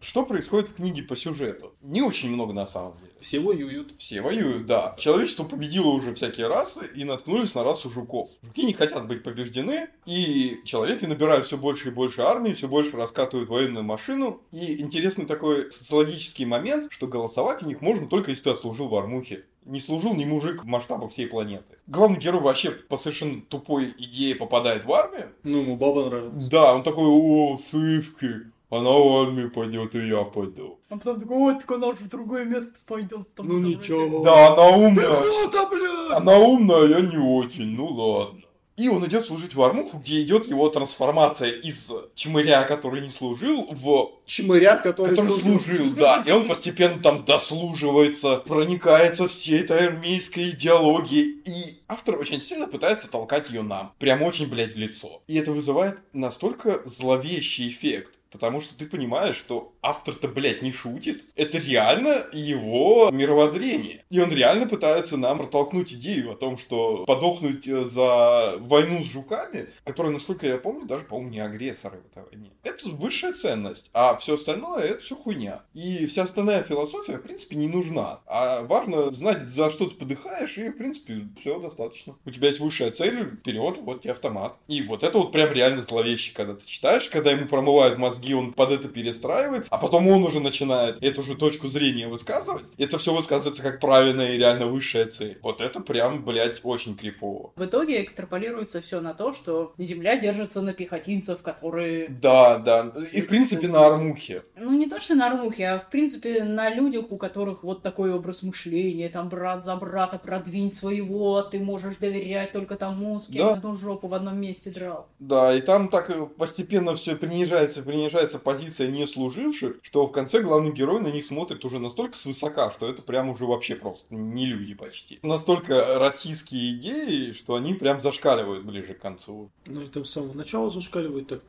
Что 0.00 0.24
происходит 0.24 0.68
в 0.68 0.74
книге 0.76 1.02
по 1.02 1.16
сюжету? 1.16 1.74
Не 1.82 2.00
очень 2.02 2.30
много 2.30 2.52
на 2.52 2.64
самом 2.66 2.96
деле. 2.98 3.10
Все 3.24 3.40
воюют. 3.40 3.94
Все 3.96 4.20
воюют, 4.20 4.66
да. 4.66 4.94
Человечество 4.98 5.44
победило 5.44 5.88
уже 5.88 6.14
всякие 6.14 6.46
расы 6.46 6.90
и 6.94 7.04
наткнулись 7.04 7.54
на 7.54 7.64
расу 7.64 7.88
жуков. 7.88 8.28
Жуки 8.42 8.66
не 8.66 8.74
хотят 8.74 9.06
быть 9.06 9.22
побеждены, 9.22 9.88
и 10.04 10.60
человеки 10.66 11.06
набирают 11.06 11.46
все 11.46 11.56
больше 11.56 11.88
и 11.88 11.90
больше 11.90 12.20
армии, 12.20 12.52
все 12.52 12.68
больше 12.68 12.94
раскатывают 12.94 13.48
военную 13.48 13.82
машину. 13.82 14.42
И 14.52 14.78
интересный 14.78 15.24
такой 15.24 15.72
социологический 15.72 16.44
момент, 16.44 16.92
что 16.92 17.06
голосовать 17.06 17.62
у 17.62 17.66
них 17.66 17.80
можно 17.80 18.06
только 18.08 18.30
если 18.30 18.44
ты 18.44 18.50
отслужил 18.50 18.88
в 18.88 18.94
армухе. 18.94 19.46
Не 19.64 19.80
служил 19.80 20.14
ни 20.14 20.26
мужик 20.26 20.62
в 20.62 20.66
масштабах 20.66 21.10
всей 21.10 21.26
планеты. 21.26 21.78
Главный 21.86 22.18
герой 22.18 22.42
вообще 22.42 22.72
по 22.72 22.98
совершенно 22.98 23.40
тупой 23.40 23.94
идее 23.96 24.34
попадает 24.34 24.84
в 24.84 24.92
армию. 24.92 25.30
Ну, 25.44 25.62
ему 25.62 25.76
баба 25.76 26.04
нравится. 26.04 26.50
Да, 26.50 26.74
он 26.74 26.82
такой, 26.82 27.06
о, 27.06 27.58
сывки, 27.70 28.52
она 28.74 28.90
в 28.90 29.22
армию 29.22 29.50
пойдет, 29.50 29.94
и 29.94 30.08
я 30.08 30.24
пойду. 30.24 30.78
А 30.88 30.96
потом 30.96 31.20
такой, 31.20 31.36
ой, 31.36 31.54
так 31.54 31.70
она 31.72 31.86
же 31.88 32.04
в 32.04 32.08
другое 32.08 32.44
место 32.44 32.72
пойдет. 32.86 33.34
там 33.34 33.46
Ну 33.46 33.54
там 33.54 33.64
ничего. 33.64 34.22
Да, 34.22 34.52
она 34.52 34.68
умная. 34.68 34.94
Пехота, 34.94 35.66
бля! 35.66 36.16
Она 36.16 36.38
умная, 36.38 36.86
я 36.86 37.00
не 37.00 37.16
очень, 37.16 37.74
ну 37.76 37.86
ладно. 37.86 38.40
И 38.76 38.88
он 38.88 39.06
идет 39.06 39.24
служить 39.24 39.54
в 39.54 39.62
армуху, 39.62 39.98
где 39.98 40.20
идет 40.22 40.48
его 40.48 40.68
трансформация 40.68 41.50
из 41.52 41.92
чмыря, 42.16 42.64
который 42.64 43.02
не 43.02 43.10
служил, 43.10 43.68
в 43.70 44.14
Чмыря, 44.26 44.78
который, 44.78 45.10
который 45.14 45.40
служил. 45.40 45.60
служил, 45.60 45.90
да. 45.94 46.24
И 46.26 46.32
он 46.32 46.48
постепенно 46.48 47.00
там 47.00 47.24
дослуживается, 47.24 48.38
проникается 48.38 49.28
всей 49.28 49.60
этой 49.60 49.88
армейской 49.88 50.50
идеологией. 50.50 51.40
И 51.44 51.78
автор 51.86 52.18
очень 52.18 52.40
сильно 52.40 52.66
пытается 52.66 53.08
толкать 53.08 53.48
ее 53.48 53.62
нам. 53.62 53.92
Прям 53.98 54.22
очень, 54.22 54.48
блядь, 54.48 54.74
в 54.74 54.78
лицо. 54.78 55.22
И 55.28 55.36
это 55.36 55.52
вызывает 55.52 55.98
настолько 56.12 56.82
зловещий 56.84 57.68
эффект. 57.68 58.14
Потому 58.34 58.60
что 58.60 58.76
ты 58.76 58.86
понимаешь, 58.86 59.36
что 59.36 59.72
автор-то, 59.80 60.26
блядь, 60.26 60.60
не 60.60 60.72
шутит. 60.72 61.24
Это 61.36 61.58
реально 61.58 62.24
его 62.32 63.10
мировоззрение. 63.12 64.04
И 64.10 64.18
он 64.18 64.32
реально 64.32 64.66
пытается 64.66 65.16
нам 65.16 65.38
протолкнуть 65.38 65.92
идею 65.92 66.32
о 66.32 66.34
том, 66.34 66.58
что 66.58 67.04
подохнуть 67.04 67.68
э, 67.68 67.84
за 67.84 68.56
войну 68.58 69.04
с 69.04 69.06
жуками, 69.06 69.68
которая, 69.84 70.12
насколько 70.12 70.48
я 70.48 70.58
помню, 70.58 70.84
даже, 70.84 71.04
по-моему, 71.04 71.30
не 71.30 71.38
агрессоры 71.38 71.98
в 72.00 72.10
этой 72.10 72.28
войне. 72.28 72.50
Это 72.64 72.88
высшая 72.88 73.34
ценность. 73.34 73.88
А 73.92 74.16
все 74.16 74.34
остальное 74.34 74.82
это 74.82 75.00
все 75.00 75.14
хуйня. 75.14 75.62
И 75.72 76.06
вся 76.06 76.24
остальная 76.24 76.64
философия, 76.64 77.18
в 77.18 77.22
принципе, 77.22 77.54
не 77.54 77.68
нужна. 77.68 78.18
А 78.26 78.62
важно 78.62 79.12
знать, 79.12 79.48
за 79.48 79.70
что 79.70 79.86
ты 79.88 79.94
подыхаешь, 79.94 80.58
и, 80.58 80.70
в 80.70 80.76
принципе, 80.76 81.28
все 81.38 81.60
достаточно. 81.60 82.16
У 82.24 82.30
тебя 82.32 82.48
есть 82.48 82.58
высшая 82.58 82.90
цель, 82.90 83.36
вперед, 83.36 83.78
вот 83.78 84.02
тебе 84.02 84.10
автомат. 84.12 84.56
И 84.66 84.82
вот 84.82 85.04
это 85.04 85.18
вот 85.18 85.30
прям 85.30 85.52
реально 85.52 85.82
зловеще, 85.82 86.34
когда 86.34 86.54
ты 86.54 86.66
читаешь, 86.66 87.08
когда 87.08 87.30
ему 87.30 87.46
промывают 87.46 87.98
мозги, 88.24 88.34
он 88.34 88.52
под 88.52 88.70
это 88.70 88.88
перестраивается, 88.88 89.68
а 89.70 89.78
потом 89.78 90.08
он 90.08 90.24
уже 90.24 90.40
начинает 90.40 91.02
эту 91.02 91.22
же 91.22 91.34
точку 91.36 91.68
зрения 91.68 92.08
высказывать. 92.08 92.64
Это 92.78 92.98
все 92.98 93.14
высказывается 93.14 93.62
как 93.62 93.80
правильная 93.80 94.32
и 94.32 94.38
реально 94.38 94.66
высшая 94.66 95.06
цель. 95.06 95.38
Вот 95.42 95.60
это 95.60 95.80
прям, 95.80 96.24
блядь, 96.24 96.60
очень 96.62 96.96
крипово. 96.96 97.52
В 97.56 97.64
итоге 97.64 98.02
экстраполируется 98.02 98.80
все 98.80 99.00
на 99.00 99.14
то, 99.14 99.32
что 99.32 99.74
Земля 99.78 100.16
держится 100.16 100.60
на 100.62 100.72
пехотинцев, 100.72 101.42
которые... 101.42 102.08
Да, 102.08 102.58
да. 102.58 102.92
И, 103.12 103.20
в 103.20 103.28
принципе, 103.28 103.68
на 103.68 103.86
армухе. 103.86 104.42
Ну, 104.56 104.72
не 104.76 104.88
то, 104.88 105.00
что 105.00 105.14
на 105.14 105.26
армухе, 105.26 105.66
а, 105.66 105.78
в 105.78 105.90
принципе, 105.90 106.44
на 106.44 106.70
людях, 106.70 107.06
у 107.10 107.16
которых 107.16 107.62
вот 107.64 107.82
такой 107.82 108.12
образ 108.12 108.42
мышления, 108.42 109.08
там, 109.08 109.28
брат 109.28 109.64
за 109.64 109.76
брата, 109.76 110.18
продвинь 110.18 110.70
своего, 110.70 111.42
ты 111.42 111.58
можешь 111.58 111.96
доверять 111.96 112.52
только 112.52 112.76
тому, 112.76 113.20
с 113.20 113.28
кем 113.28 113.46
Да. 113.46 113.52
одну 113.54 113.74
жопу 113.76 114.08
в 114.08 114.14
одном 114.14 114.40
месте 114.40 114.70
драл. 114.70 115.08
Да, 115.18 115.54
и 115.54 115.60
там 115.60 115.88
так 115.88 116.10
постепенно 116.36 116.94
все 116.94 117.16
принижается, 117.16 117.82
принижается 117.82 118.13
позиция 118.38 118.88
не 118.88 119.06
служивших, 119.06 119.76
что 119.82 120.06
в 120.06 120.12
конце 120.12 120.40
главный 120.40 120.72
герой 120.72 121.00
на 121.00 121.08
них 121.08 121.24
смотрит 121.26 121.64
уже 121.64 121.78
настолько 121.78 122.16
свысока, 122.16 122.70
что 122.70 122.88
это 122.88 123.02
прям 123.02 123.28
уже 123.28 123.46
вообще 123.46 123.76
просто 123.76 124.06
не 124.10 124.46
люди 124.46 124.74
почти. 124.74 125.18
Настолько 125.22 125.98
российские 125.98 126.74
идеи, 126.74 127.32
что 127.32 127.54
они 127.54 127.74
прям 127.74 128.00
зашкаливают 128.00 128.64
ближе 128.64 128.94
к 128.94 129.00
концу. 129.00 129.50
Ну, 129.66 129.82
и 129.82 129.88
там 129.88 130.04
с 130.04 130.10
самого 130.10 130.34
начала 130.34 130.70
зашкаливает 130.70 131.28
так 131.28 131.42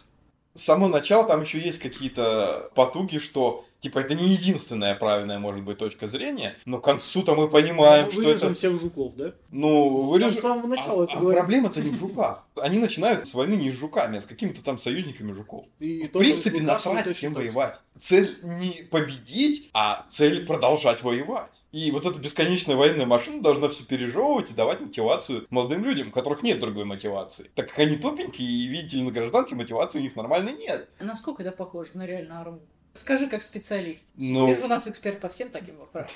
С 0.54 0.64
самого 0.64 0.90
начала 0.90 1.28
там 1.28 1.42
еще 1.42 1.60
есть 1.60 1.80
какие-то 1.80 2.72
потуги, 2.76 3.18
что 3.18 3.66
типа 3.86 4.00
это 4.00 4.16
не 4.16 4.30
единственная 4.30 4.96
правильная 4.96 5.38
может 5.38 5.64
быть 5.64 5.78
точка 5.78 6.08
зрения, 6.08 6.56
но 6.66 6.80
к 6.80 6.84
концу-то 6.84 7.36
мы 7.36 7.48
понимаем, 7.48 8.08
Мы 8.08 8.12
что 8.14 8.22
вырежем 8.22 8.48
это... 8.48 8.54
всех 8.56 8.82
жуков, 8.82 9.16
да? 9.16 9.34
Ну, 9.52 10.02
вырежем... 10.02 10.34
с 10.34 10.40
самого 10.40 10.66
начала 10.66 11.02
а, 11.02 11.04
это 11.04 11.14
а 11.14 11.20
говорится. 11.20 11.44
проблема-то 11.44 11.82
не 11.84 11.90
в 11.92 12.00
жуках. 12.00 12.48
Они 12.60 12.80
начинают 12.80 13.28
с 13.28 13.36
войны 13.36 13.54
не 13.54 13.72
с 13.72 13.76
жуками, 13.76 14.18
а 14.18 14.22
с 14.22 14.26
какими-то 14.26 14.64
там 14.64 14.80
союзниками 14.80 15.34
жуков. 15.34 15.66
И 15.80 16.08
В 16.08 16.18
принципе, 16.18 16.62
насрать, 16.62 17.08
с 17.08 17.20
кем 17.20 17.36
воевать. 17.36 17.80
Цель 18.00 18.36
не 18.42 18.88
победить, 18.90 19.70
а 19.76 20.08
цель 20.10 20.48
продолжать 20.48 21.04
воевать. 21.04 21.62
И 21.72 21.92
вот 21.92 22.08
эта 22.08 22.18
бесконечная 22.18 22.76
военная 22.76 23.06
машина 23.06 23.44
должна 23.44 23.70
все 23.70 23.84
пережевывать 23.84 24.50
и 24.50 24.56
давать 24.56 24.82
мотивацию 24.82 25.46
молодым 25.52 25.84
людям, 25.84 26.08
у 26.08 26.12
которых 26.12 26.42
нет 26.42 26.60
другой 26.60 26.86
мотивации. 26.86 27.52
Так 27.54 27.70
как 27.70 27.78
они 27.78 27.98
тупенькие, 27.98 28.48
и, 28.48 28.66
видите 28.66 28.98
ли, 28.98 29.04
на 29.04 29.12
гражданке 29.12 29.54
мотивации 29.54 30.00
у 30.00 30.02
них 30.02 30.16
нормальной 30.16 30.54
нет. 30.54 30.90
Насколько 31.00 31.44
это 31.44 31.52
похоже 31.52 31.92
на 31.94 32.08
реальную 32.08 32.40
арму? 32.40 32.62
Скажи 32.96 33.28
как 33.28 33.44
специалист. 33.44 34.10
Ну, 34.16 34.48
Ты 34.48 34.56
же 34.56 34.64
у 34.64 34.68
нас 34.68 34.88
эксперт 34.88 35.20
по 35.20 35.28
всем 35.28 35.50
таким 35.50 35.76
вопросам. 35.76 36.16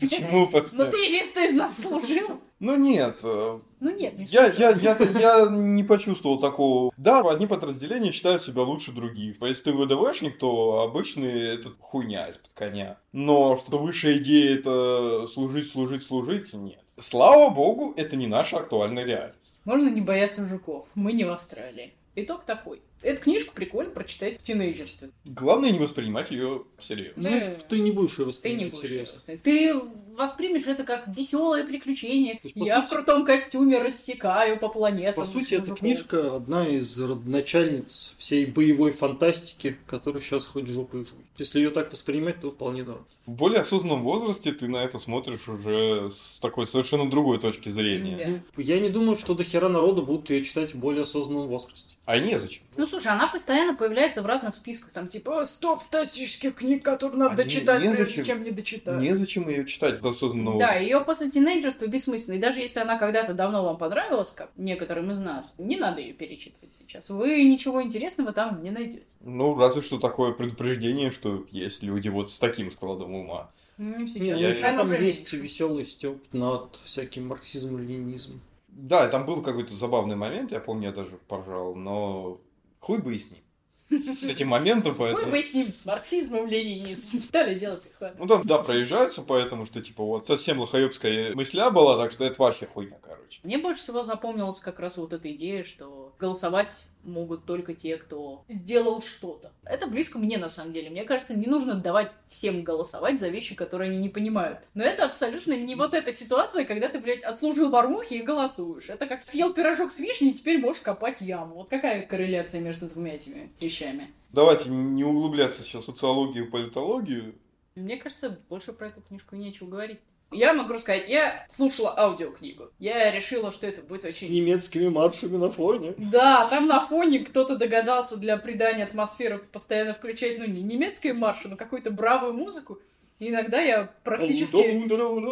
почему 0.00 0.28
Ну 0.32 0.46
просто... 0.46 0.86
ты 0.86 0.98
единственный 0.98 1.46
из 1.46 1.52
нас 1.52 1.82
служил. 1.82 2.40
Ну 2.60 2.76
нет, 2.76 3.18
э, 3.24 3.58
Ну 3.80 3.90
нет, 3.90 4.16
не 4.16 4.24
Я, 4.26 4.46
я, 4.46 4.70
я, 4.70 4.96
я 5.18 5.46
не 5.50 5.82
почувствовал 5.82 6.38
такого. 6.38 6.92
Да, 6.96 7.28
одни 7.28 7.48
подразделения 7.48 8.12
считают 8.12 8.44
себя 8.44 8.62
лучше 8.62 8.92
других. 8.92 9.36
Если 9.40 9.64
ты 9.64 9.72
ВДВшник, 9.72 10.38
то 10.38 10.82
обычный 10.82 11.56
это 11.56 11.70
хуйня 11.80 12.28
из-под 12.28 12.52
коня. 12.54 12.98
Но 13.10 13.56
что 13.56 13.78
высшая 13.78 14.18
идея 14.18 14.58
это 14.58 15.26
служить, 15.26 15.68
служить, 15.68 16.04
служить, 16.04 16.54
нет. 16.54 16.80
Слава 16.98 17.50
богу, 17.50 17.94
это 17.96 18.14
не 18.14 18.28
наша 18.28 18.58
актуальная 18.58 19.04
реальность. 19.04 19.60
Можно 19.64 19.88
не 19.88 20.00
бояться 20.00 20.46
жуков. 20.46 20.86
Мы 20.94 21.12
не 21.12 21.24
в 21.24 21.32
Австралии. 21.32 21.94
Итог 22.14 22.44
такой. 22.44 22.80
Эту 23.06 23.22
книжку 23.22 23.54
прикольно 23.54 23.92
прочитать 23.92 24.36
в 24.36 24.42
тинейджерстве. 24.42 25.10
Главное 25.24 25.70
не 25.70 25.78
воспринимать 25.78 26.32
ее 26.32 26.64
всерьез. 26.76 27.12
Ну, 27.14 27.22
Да. 27.30 27.52
ты 27.68 27.78
не 27.78 27.92
будешь 27.92 28.10
ее 28.12 28.16
Ты 28.16 28.22
не 28.22 28.26
воспринимать 28.26 28.72
будешь. 28.72 28.88
серьезно. 28.88 29.20
Ты 29.44 29.80
воспримешь 30.16 30.66
это 30.66 30.84
как 30.84 31.06
веселое 31.08 31.64
приключение. 31.64 32.40
есть, 32.42 32.56
Я 32.56 32.80
сути- 32.82 32.86
в 32.86 32.90
крутом 32.96 33.24
костюме 33.24 33.78
рассекаю 33.82 34.58
по 34.58 34.68
планетам. 34.68 35.14
По 35.22 35.24
сути, 35.24 35.54
эта 35.54 35.64
жуков. 35.66 35.78
книжка 35.80 36.36
одна 36.36 36.66
из 36.66 36.98
родоначальниц 37.00 38.14
всей 38.18 38.46
боевой 38.46 38.92
фантастики, 38.92 39.76
которая 39.86 40.20
сейчас 40.22 40.46
хоть 40.46 40.66
жопой 40.66 41.00
жуй. 41.00 41.18
Если 41.38 41.58
ее 41.60 41.70
так 41.70 41.92
воспринимать, 41.92 42.40
то 42.40 42.50
вполне 42.50 42.82
норм. 42.82 43.04
В 43.26 43.32
более 43.32 43.60
осознанном 43.62 44.02
возрасте 44.04 44.52
ты 44.52 44.68
на 44.68 44.76
это 44.84 44.98
смотришь 45.00 45.48
уже 45.48 46.10
с 46.10 46.38
такой 46.40 46.64
совершенно 46.66 47.10
другой 47.10 47.40
точки 47.40 47.70
зрения. 47.70 48.16
Да. 48.16 48.42
Ну, 48.56 48.62
Я 48.62 48.78
не 48.78 48.88
думаю, 48.88 49.16
что 49.16 49.34
до 49.34 49.42
хера 49.42 49.68
народу 49.68 50.02
будут 50.02 50.30
ее 50.30 50.44
читать 50.44 50.74
в 50.74 50.78
более 50.78 51.02
осознанном 51.02 51.48
возрасте. 51.48 51.96
А 52.06 52.18
незачем. 52.20 52.62
Ну, 52.76 52.86
слушай, 52.86 53.08
она 53.08 53.26
постоянно 53.26 53.74
появляется 53.74 54.22
в 54.22 54.26
разных 54.26 54.54
списках. 54.54 54.92
Там, 54.92 55.08
типа, 55.08 55.44
100 55.44 55.76
фантастических 55.76 56.54
книг, 56.54 56.84
которые 56.84 57.18
надо 57.18 57.34
А 57.34 57.36
дочитать, 57.36 57.82
не- 57.82 57.88
прежде 57.88 58.02
незачем. 58.04 58.24
чем 58.24 58.44
не 58.44 58.50
дочитать. 58.52 59.00
Незачем 59.02 59.48
ее 59.48 59.66
читать 59.66 60.00
до 60.10 60.16
осознанного 60.16 60.58
Да, 60.58 60.74
ее 60.74 61.00
после 61.00 61.30
тинейджерства 61.30 61.86
бессмысленно. 61.86 62.36
И 62.36 62.38
даже 62.38 62.60
если 62.60 62.80
она 62.80 62.98
когда-то 62.98 63.34
давно 63.34 63.64
вам 63.64 63.76
понравилась, 63.78 64.30
как 64.30 64.50
некоторым 64.56 65.10
из 65.10 65.18
нас, 65.18 65.54
не 65.58 65.76
надо 65.76 66.00
ее 66.00 66.12
перечитывать 66.12 66.72
сейчас. 66.72 67.10
Вы 67.10 67.42
ничего 67.44 67.82
интересного 67.82 68.32
там 68.32 68.62
не 68.62 68.70
найдете. 68.70 69.06
Ну, 69.20 69.54
разве 69.56 69.82
что 69.82 69.98
такое 69.98 70.32
предупреждение, 70.32 71.10
что 71.10 71.46
есть 71.50 71.82
люди 71.82 72.08
вот 72.08 72.30
с 72.30 72.38
таким 72.38 72.70
складом 72.70 73.14
ума. 73.14 73.50
Ну, 73.78 74.06
сейчас. 74.06 74.40
Нет, 74.40 74.60
я- 74.60 74.68
Она 74.70 74.78
там 74.78 74.86
уже 74.86 75.02
есть 75.04 75.32
веселый 75.32 75.84
степ 75.84 76.22
над 76.32 76.76
всяким 76.84 77.28
марксизмом, 77.28 77.78
ленинизмом. 77.82 78.40
Да, 78.68 79.08
там 79.08 79.26
был 79.26 79.42
какой-то 79.42 79.74
забавный 79.74 80.16
момент, 80.16 80.52
я 80.52 80.60
помню, 80.60 80.88
я 80.88 80.92
даже 80.92 81.18
поржал, 81.28 81.74
но 81.74 82.40
хуй 82.80 82.98
бы 82.98 83.14
и 83.14 83.18
с 83.18 83.30
ним. 83.30 83.40
С 83.90 84.24
этим 84.24 84.48
моментом, 84.48 84.94
поэтому... 84.96 85.30
бы 85.30 85.42
с 85.42 85.54
ним, 85.54 85.72
с 85.72 85.84
марксизмом, 85.84 86.48
ленинизмом. 86.48 87.22
Далее 87.30 87.54
дело 87.56 87.76
приходит. 87.76 88.18
Ну 88.18 88.26
там, 88.26 88.46
да, 88.46 88.58
проезжаются, 88.58 89.22
поэтому 89.22 89.64
что, 89.66 89.80
типа, 89.80 90.04
вот 90.04 90.26
совсем 90.26 90.58
лохоебская 90.58 91.34
мысля 91.34 91.70
была, 91.70 91.96
так 91.96 92.12
что 92.12 92.24
это 92.24 92.40
вообще 92.42 92.66
хуйня, 92.66 92.98
короче. 93.00 93.40
Мне 93.44 93.58
больше 93.58 93.82
всего 93.82 94.02
запомнилась 94.02 94.58
как 94.58 94.80
раз 94.80 94.96
вот 94.96 95.12
эта 95.12 95.32
идея, 95.32 95.62
что 95.62 96.14
голосовать 96.18 96.76
могут 97.06 97.44
только 97.44 97.74
те, 97.74 97.96
кто 97.96 98.44
сделал 98.48 99.00
что-то. 99.00 99.52
Это 99.64 99.86
близко 99.86 100.18
мне, 100.18 100.38
на 100.38 100.48
самом 100.48 100.72
деле. 100.72 100.90
Мне 100.90 101.04
кажется, 101.04 101.36
не 101.36 101.46
нужно 101.46 101.74
давать 101.74 102.12
всем 102.26 102.62
голосовать 102.62 103.20
за 103.20 103.28
вещи, 103.28 103.54
которые 103.54 103.90
они 103.90 103.98
не 103.98 104.08
понимают. 104.08 104.60
Но 104.74 104.84
это 104.84 105.04
абсолютно 105.04 105.56
не 105.56 105.74
вот 105.74 105.94
эта 105.94 106.12
ситуация, 106.12 106.64
когда 106.64 106.88
ты, 106.88 106.98
блядь, 106.98 107.24
отслужил 107.24 107.70
в 107.70 107.76
армухе 107.76 108.18
и 108.18 108.22
голосуешь. 108.22 108.88
Это 108.88 109.06
как 109.06 109.28
съел 109.28 109.52
пирожок 109.52 109.92
с 109.92 110.00
вишней, 110.00 110.30
и 110.30 110.34
теперь 110.34 110.58
можешь 110.58 110.82
копать 110.82 111.20
яму. 111.20 111.56
Вот 111.56 111.70
какая 111.70 112.06
корреляция 112.06 112.60
между 112.60 112.88
двумя 112.88 113.14
этими 113.14 113.50
вещами? 113.60 114.10
Давайте 114.32 114.68
не 114.68 115.04
углубляться 115.04 115.62
сейчас 115.62 115.84
в 115.84 115.86
социологию 115.86 116.46
и 116.46 116.50
политологию. 116.50 117.34
Мне 117.74 117.96
кажется, 117.96 118.38
больше 118.48 118.72
про 118.72 118.88
эту 118.88 119.02
книжку 119.02 119.36
нечего 119.36 119.68
говорить. 119.68 120.00
Я 120.32 120.52
могу 120.52 120.78
сказать, 120.78 121.08
я 121.08 121.46
слушала 121.48 121.94
аудиокнигу. 121.96 122.70
Я 122.78 123.10
решила, 123.10 123.52
что 123.52 123.66
это 123.66 123.82
будет 123.82 124.02
С 124.02 124.06
очень... 124.06 124.34
немецкими 124.34 124.88
маршами 124.88 125.36
на 125.36 125.50
фоне. 125.50 125.94
Да, 125.98 126.46
там 126.48 126.66
на 126.66 126.80
фоне 126.80 127.20
кто-то 127.20 127.56
догадался 127.56 128.16
для 128.16 128.36
придания 128.36 128.84
атмосферы 128.84 129.38
постоянно 129.38 129.94
включать, 129.94 130.38
ну, 130.38 130.46
не 130.46 130.62
немецкие 130.62 131.14
марши, 131.14 131.48
но 131.48 131.56
какую-то 131.56 131.90
бравую 131.90 132.32
музыку. 132.32 132.80
И 133.18 133.28
иногда 133.28 133.62
я 133.62 133.90
практически 134.04 134.72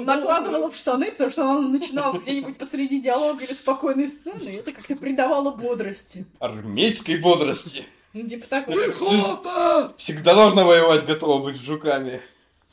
накладывала 0.05 0.71
в 0.71 0.77
штаны, 0.77 1.11
потому 1.11 1.31
что 1.31 1.51
она 1.51 1.61
начиналась 1.61 2.23
где-нибудь 2.23 2.57
посреди 2.57 3.01
диалога 3.01 3.45
или 3.45 3.53
спокойной 3.53 4.09
сцены, 4.09 4.49
и 4.49 4.55
это 4.55 4.73
как-то 4.73 4.97
придавало 4.97 5.51
бодрости. 5.51 6.25
Армейской 6.39 7.17
бодрости. 7.19 7.85
Ну, 8.15 8.27
типа 8.27 8.47
так 8.49 8.69
вот. 8.69 9.95
Всегда 9.99 10.35
должна 10.35 10.65
воевать, 10.65 11.05
готова 11.05 11.43
быть 11.43 11.57
с 11.57 11.61
жуками. 11.61 12.23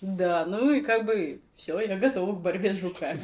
Да, 0.01 0.45
ну 0.47 0.71
и 0.71 0.81
как 0.81 1.05
бы 1.05 1.41
все, 1.55 1.79
я 1.79 1.97
готова 1.97 2.35
к 2.35 2.41
борьбе 2.41 2.73
с 2.73 2.79
жуками. 2.79 3.21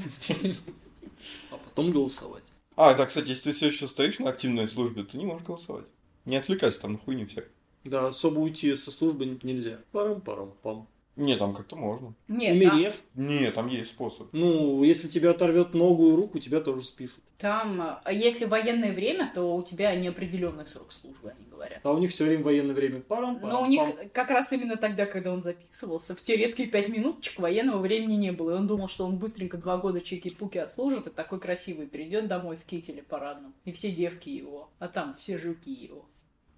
А 1.51 1.57
потом 1.57 1.91
голосовать. 1.91 2.53
А, 2.75 2.93
да, 2.93 3.07
кстати, 3.07 3.29
если 3.29 3.49
ты 3.49 3.51
все 3.53 3.67
еще 3.67 3.87
стоишь 3.87 4.19
на 4.19 4.29
активной 4.29 4.67
службе, 4.67 5.03
ты 5.03 5.17
не 5.17 5.25
можешь 5.25 5.45
голосовать. 5.45 5.87
Не 6.25 6.37
отвлекайся 6.37 6.81
там 6.81 6.93
на 6.93 6.97
хуйню 6.99 7.25
всякую. 7.25 7.51
Да, 7.83 8.07
особо 8.07 8.39
уйти 8.39 8.75
со 8.75 8.91
службы 8.91 9.39
нельзя. 9.41 9.79
Парам-парам-пам. 9.91 10.87
Не, 11.17 11.35
там 11.35 11.53
как-то 11.53 11.75
можно. 11.75 12.13
Нет, 12.27 12.63
там, 12.63 12.75
Умерев. 12.75 13.01
Не, 13.15 13.51
там 13.51 13.67
есть 13.67 13.89
способ. 13.89 14.27
Ну, 14.31 14.83
если 14.83 15.07
тебя 15.07 15.31
оторвет 15.31 15.73
ногу 15.73 16.11
и 16.11 16.15
руку, 16.15 16.39
тебя 16.39 16.61
тоже 16.61 16.85
спишут. 16.85 17.23
там, 17.39 17.99
а 18.03 18.11
если 18.11 18.45
военное 18.45 18.93
время, 18.93 19.31
то 19.33 19.55
у 19.55 19.63
тебя 19.63 19.95
неопределенный 19.95 20.65
срок 20.67 20.91
службы, 20.91 21.31
они 21.31 21.49
говорят. 21.49 21.79
А 21.83 21.91
у 21.91 21.97
них 21.97 22.11
все 22.11 22.25
время 22.25 22.43
военное 22.43 22.75
время. 22.75 23.01
парам 23.01 23.39
Но 23.41 23.63
у 23.63 23.65
них 23.65 24.11
как 24.13 24.29
раз 24.29 24.53
именно 24.53 24.77
тогда, 24.77 25.05
когда 25.07 25.33
он 25.33 25.41
записывался, 25.41 26.15
в 26.15 26.21
те 26.21 26.35
редкие 26.35 26.69
пять 26.69 26.87
минуточек 26.89 27.39
военного 27.39 27.79
времени 27.79 28.15
не 28.15 28.31
было. 28.31 28.51
И 28.51 28.53
он 28.55 28.67
думал, 28.67 28.87
что 28.87 29.05
он 29.05 29.17
быстренько 29.17 29.57
два 29.57 29.77
года 29.77 30.01
чеки-пуки 30.01 30.59
отслужит, 30.59 31.07
и 31.07 31.09
такой 31.09 31.39
красивый 31.39 31.87
придет 31.87 32.27
домой 32.27 32.57
в 32.57 32.65
кителе 32.65 33.01
парадном. 33.01 33.53
И 33.65 33.71
все 33.71 33.91
девки 33.91 34.29
его, 34.29 34.69
а 34.77 34.87
там 34.87 35.15
все 35.15 35.39
жуки 35.39 35.71
его. 35.71 36.05